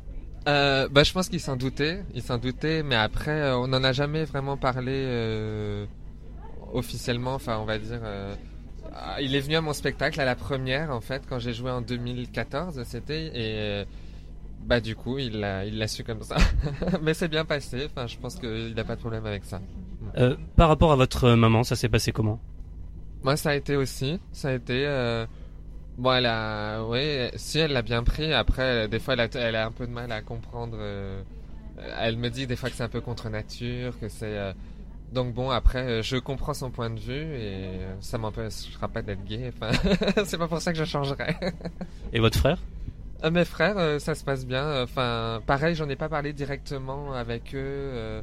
[0.48, 3.84] Euh, bah, je pense qu'il s'en doutait, il s'en doutait, mais après, euh, on n'en
[3.84, 5.86] a jamais vraiment parlé euh,
[6.74, 7.34] officiellement.
[7.34, 8.36] Enfin, on va dire, euh,
[9.20, 11.82] il est venu à mon spectacle à la première, en fait, quand j'ai joué en
[11.82, 13.86] 2014, c'était, et
[14.64, 16.38] bah du coup, il l'a, il l'a su comme ça.
[17.02, 17.86] mais c'est bien passé.
[17.86, 19.62] Enfin, je pense qu'il n'a pas de problème avec ça.
[20.18, 22.40] Euh, Par rapport à votre maman, ça s'est passé comment?
[23.24, 24.20] Moi, ça a été aussi.
[24.32, 24.86] Ça a été.
[24.88, 25.26] Euh...
[25.98, 26.84] Bon, elle a.
[26.84, 28.34] Oui, si elle l'a bien pris.
[28.34, 30.78] Après, des fois, elle a, elle a un peu de mal à comprendre.
[30.80, 31.22] euh,
[32.00, 34.26] Elle me dit des fois que c'est un peu contre nature, que c'est.
[34.38, 34.54] euh,
[35.14, 39.02] Donc bon, après, euh, je comprends son point de vue et euh, ça m'empêchera pas
[39.02, 39.52] d'être gay.
[39.56, 39.72] Enfin,
[40.26, 41.36] c'est pas pour ça que je changerai.
[42.14, 42.58] Et votre frère?
[43.24, 44.84] Euh, Mes frères, euh, ça se passe bien.
[44.84, 48.22] Enfin, pareil, j'en ai pas parlé directement avec eux, euh,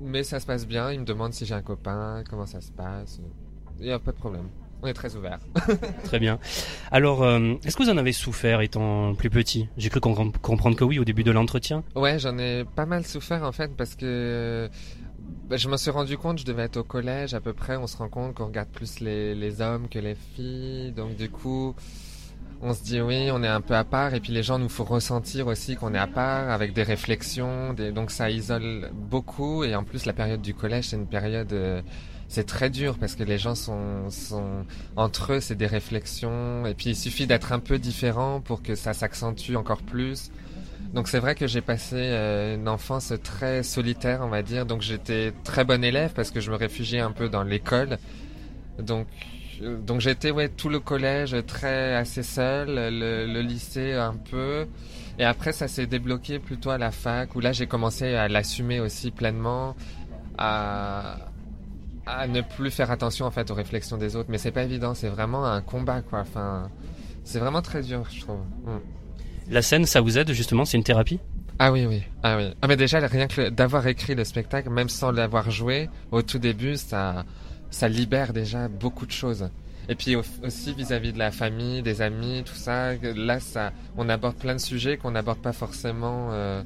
[0.00, 0.92] mais ça se passe bien.
[0.92, 3.20] Ils me demandent si j'ai un copain, comment ça se passe.
[3.80, 4.48] Il y a pas de problème.
[4.80, 5.40] On est très ouverts.
[6.04, 6.38] Très bien.
[6.92, 9.68] Alors, est-ce que vous en avez souffert étant plus petit?
[9.76, 11.82] J'ai cru com- comprendre que oui au début de l'entretien.
[11.96, 14.70] Ouais, j'en ai pas mal souffert en fait parce que
[15.48, 17.88] bah, je me suis rendu compte, je devais être au collège à peu près, on
[17.88, 21.74] se rend compte qu'on regarde plus les, les hommes que les filles, donc du coup
[22.60, 24.68] on se dit oui, on est un peu à part et puis les gens nous
[24.68, 27.92] font ressentir aussi qu'on est à part avec des réflexions, des...
[27.92, 31.52] donc ça isole beaucoup et en plus la période du collège c'est une période...
[31.52, 31.82] euh,
[32.28, 36.74] c'est très dur parce que les gens sont, sont entre eux, c'est des réflexions et
[36.74, 40.30] puis il suffit d'être un peu différent pour que ça s'accentue encore plus.
[40.92, 44.66] Donc c'est vrai que j'ai passé euh, une enfance très solitaire, on va dire.
[44.66, 47.98] Donc j'étais très bon élève parce que je me réfugiais un peu dans l'école.
[48.78, 49.06] Donc
[49.60, 54.66] donc j'étais ouais tout le collège très assez seul, le, le lycée un peu.
[55.18, 58.80] Et après ça s'est débloqué plutôt à la fac où là j'ai commencé à l'assumer
[58.80, 59.74] aussi pleinement,
[60.36, 61.16] à
[62.06, 64.30] à ne plus faire attention en fait aux réflexions des autres.
[64.30, 66.20] Mais c'est pas évident, c'est vraiment un combat quoi.
[66.20, 66.70] Enfin
[67.24, 68.40] c'est vraiment très dur je trouve.
[68.64, 68.78] Mm.
[69.50, 71.20] La scène, ça vous aide justement C'est une thérapie?
[71.58, 72.02] Ah oui, oui.
[72.22, 72.54] Ah oui.
[72.62, 76.38] Ah mais déjà, rien que d'avoir écrit le spectacle, même sans l'avoir joué, au tout
[76.38, 77.24] début, ça,
[77.70, 79.48] ça libère déjà beaucoup de choses.
[79.88, 84.08] Et puis au- aussi vis-à-vis de la famille, des amis, tout ça, là, ça, on
[84.08, 86.62] aborde plein de sujets qu'on n'aborde pas forcément euh,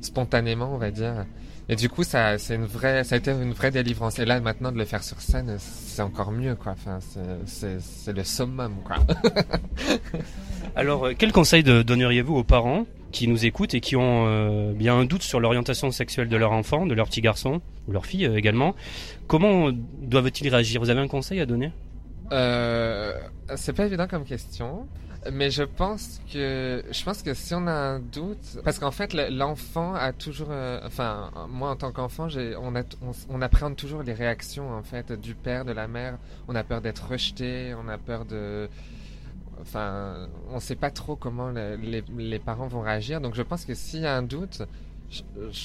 [0.00, 1.24] spontanément, on va dire.
[1.70, 4.18] Et du coup, ça, c'est une vraie, ça a été une vraie délivrance.
[4.18, 6.72] Et là, maintenant, de le faire sur scène, c'est encore mieux, quoi.
[6.72, 6.98] Enfin,
[7.44, 8.96] c'est, le summum, quoi.
[10.76, 14.98] Alors, euh, quel conseil donneriez-vous aux parents qui nous écoutent et qui ont euh, bien
[14.98, 18.24] un doute sur l'orientation sexuelle de leur enfant, de leur petit garçon ou leur fille
[18.24, 18.74] euh, également?
[19.26, 20.80] Comment doivent-ils réagir?
[20.80, 21.72] Vous avez un conseil à donner?
[22.32, 23.12] Euh,
[23.56, 24.86] c'est pas évident comme question,
[25.32, 29.14] mais je pense que je pense que si on a un doute, parce qu'en fait
[29.14, 32.82] le- l'enfant a toujours, euh, enfin moi en tant qu'enfant, j'ai, on, a,
[33.30, 36.18] on, appréhende toujours les réactions en fait du père, de la mère.
[36.48, 38.68] On a peur d'être rejeté, on a peur de,
[39.60, 43.20] enfin on sait pas trop comment le- les, parents vont réagir.
[43.20, 44.62] Donc je pense que s'il y a un doute,
[45.10, 45.22] je,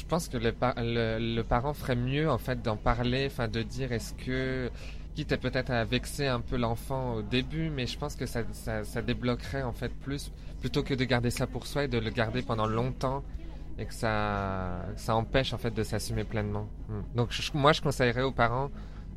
[0.07, 0.53] pense que le,
[1.35, 4.71] le parent ferait mieux en fait d'en parler, enfin de dire est-ce que
[5.15, 8.83] quitte peut-être à vexer un peu l'enfant au début, mais je pense que ça, ça,
[8.83, 12.09] ça débloquerait en fait plus, plutôt que de garder ça pour soi et de le
[12.09, 13.23] garder pendant longtemps
[13.77, 16.67] et que ça, ça empêche en fait de s'assumer pleinement.
[16.89, 17.01] Hmm.
[17.15, 18.69] Donc moi je conseillerais aux parents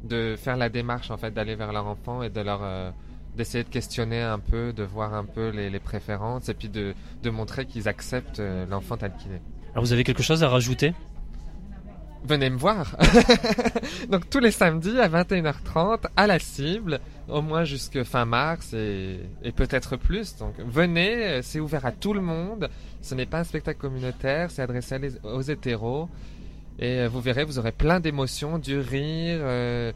[0.05, 2.91] de faire la démarche en fait d'aller vers leur enfant et de leur euh,
[3.37, 6.95] d'essayer de questionner un peu, de voir un peu les, les préférences et puis de,
[7.23, 9.43] de montrer qu'ils acceptent euh, l'enfant tel qu'il est.
[9.73, 10.95] Alors, vous avez quelque chose à rajouter?
[12.27, 12.97] Venez me voir.
[14.11, 19.21] Donc tous les samedis à 21h30 à la cible, au moins jusque fin mars et,
[19.55, 20.37] peut-être plus.
[20.37, 22.69] Donc venez, c'est ouvert à tout le monde.
[23.01, 26.09] Ce n'est pas un spectacle communautaire, c'est adressé aux hétéros.
[26.79, 29.93] Et euh, vous verrez, vous aurez plein d'émotions, du rire, euh,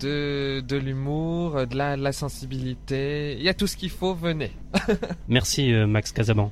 [0.00, 3.36] de, de l'humour, de la, de la sensibilité.
[3.38, 4.50] Il y a tout ce qu'il faut, venez.
[5.28, 6.50] Merci euh, Max Casaban.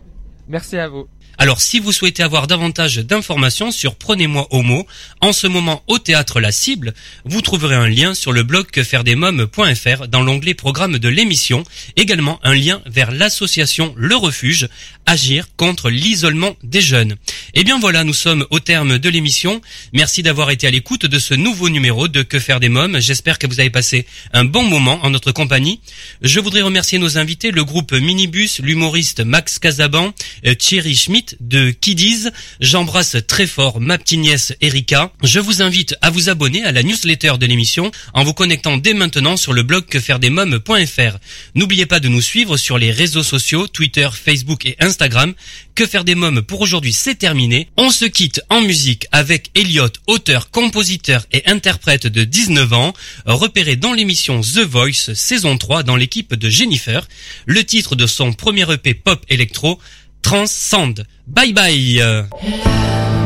[0.48, 1.08] Merci à vous.
[1.38, 4.86] Alors si vous souhaitez avoir davantage d'informations sur Prenez-moi Homo,
[5.20, 10.08] en ce moment au théâtre La Cible, vous trouverez un lien sur le blog quefairedesmoms.fr
[10.08, 11.64] dans l'onglet programme de l'émission,
[11.96, 14.68] également un lien vers l'association Le Refuge,
[15.06, 17.16] agir contre l'isolement des jeunes.
[17.54, 19.60] Et bien voilà, nous sommes au terme de l'émission.
[19.92, 23.00] Merci d'avoir été à l'écoute de ce nouveau numéro de Que faire des mômes.
[23.00, 25.80] J'espère que vous avez passé un bon moment en notre compagnie.
[26.20, 30.12] Je voudrais remercier nos invités, le groupe Minibus, l'humoriste Max Casaban,
[30.58, 32.28] Thierry Schmidt de Kiddies.
[32.60, 35.12] J'embrasse très fort ma petite nièce Erika.
[35.22, 38.94] Je vous invite à vous abonner à la newsletter de l'émission en vous connectant dès
[38.94, 41.18] maintenant sur le blog quefairedesmoms.fr.
[41.54, 45.34] N'oubliez pas de nous suivre sur les réseaux sociaux, Twitter, Facebook et Instagram.
[45.74, 47.68] Que faire des mômes pour aujourd'hui, c'est terminé.
[47.76, 52.92] On se quitte en musique avec Elliot, auteur, compositeur et interprète de 19 ans,
[53.24, 57.06] repéré dans l'émission The Voice saison 3 dans l'équipe de Jennifer.
[57.46, 59.80] Le titre de son premier EP pop électro,
[60.22, 61.04] Transcend.
[61.26, 63.21] Bye bye.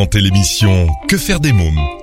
[0.00, 1.99] Présenté l'émission Que faire des mômes?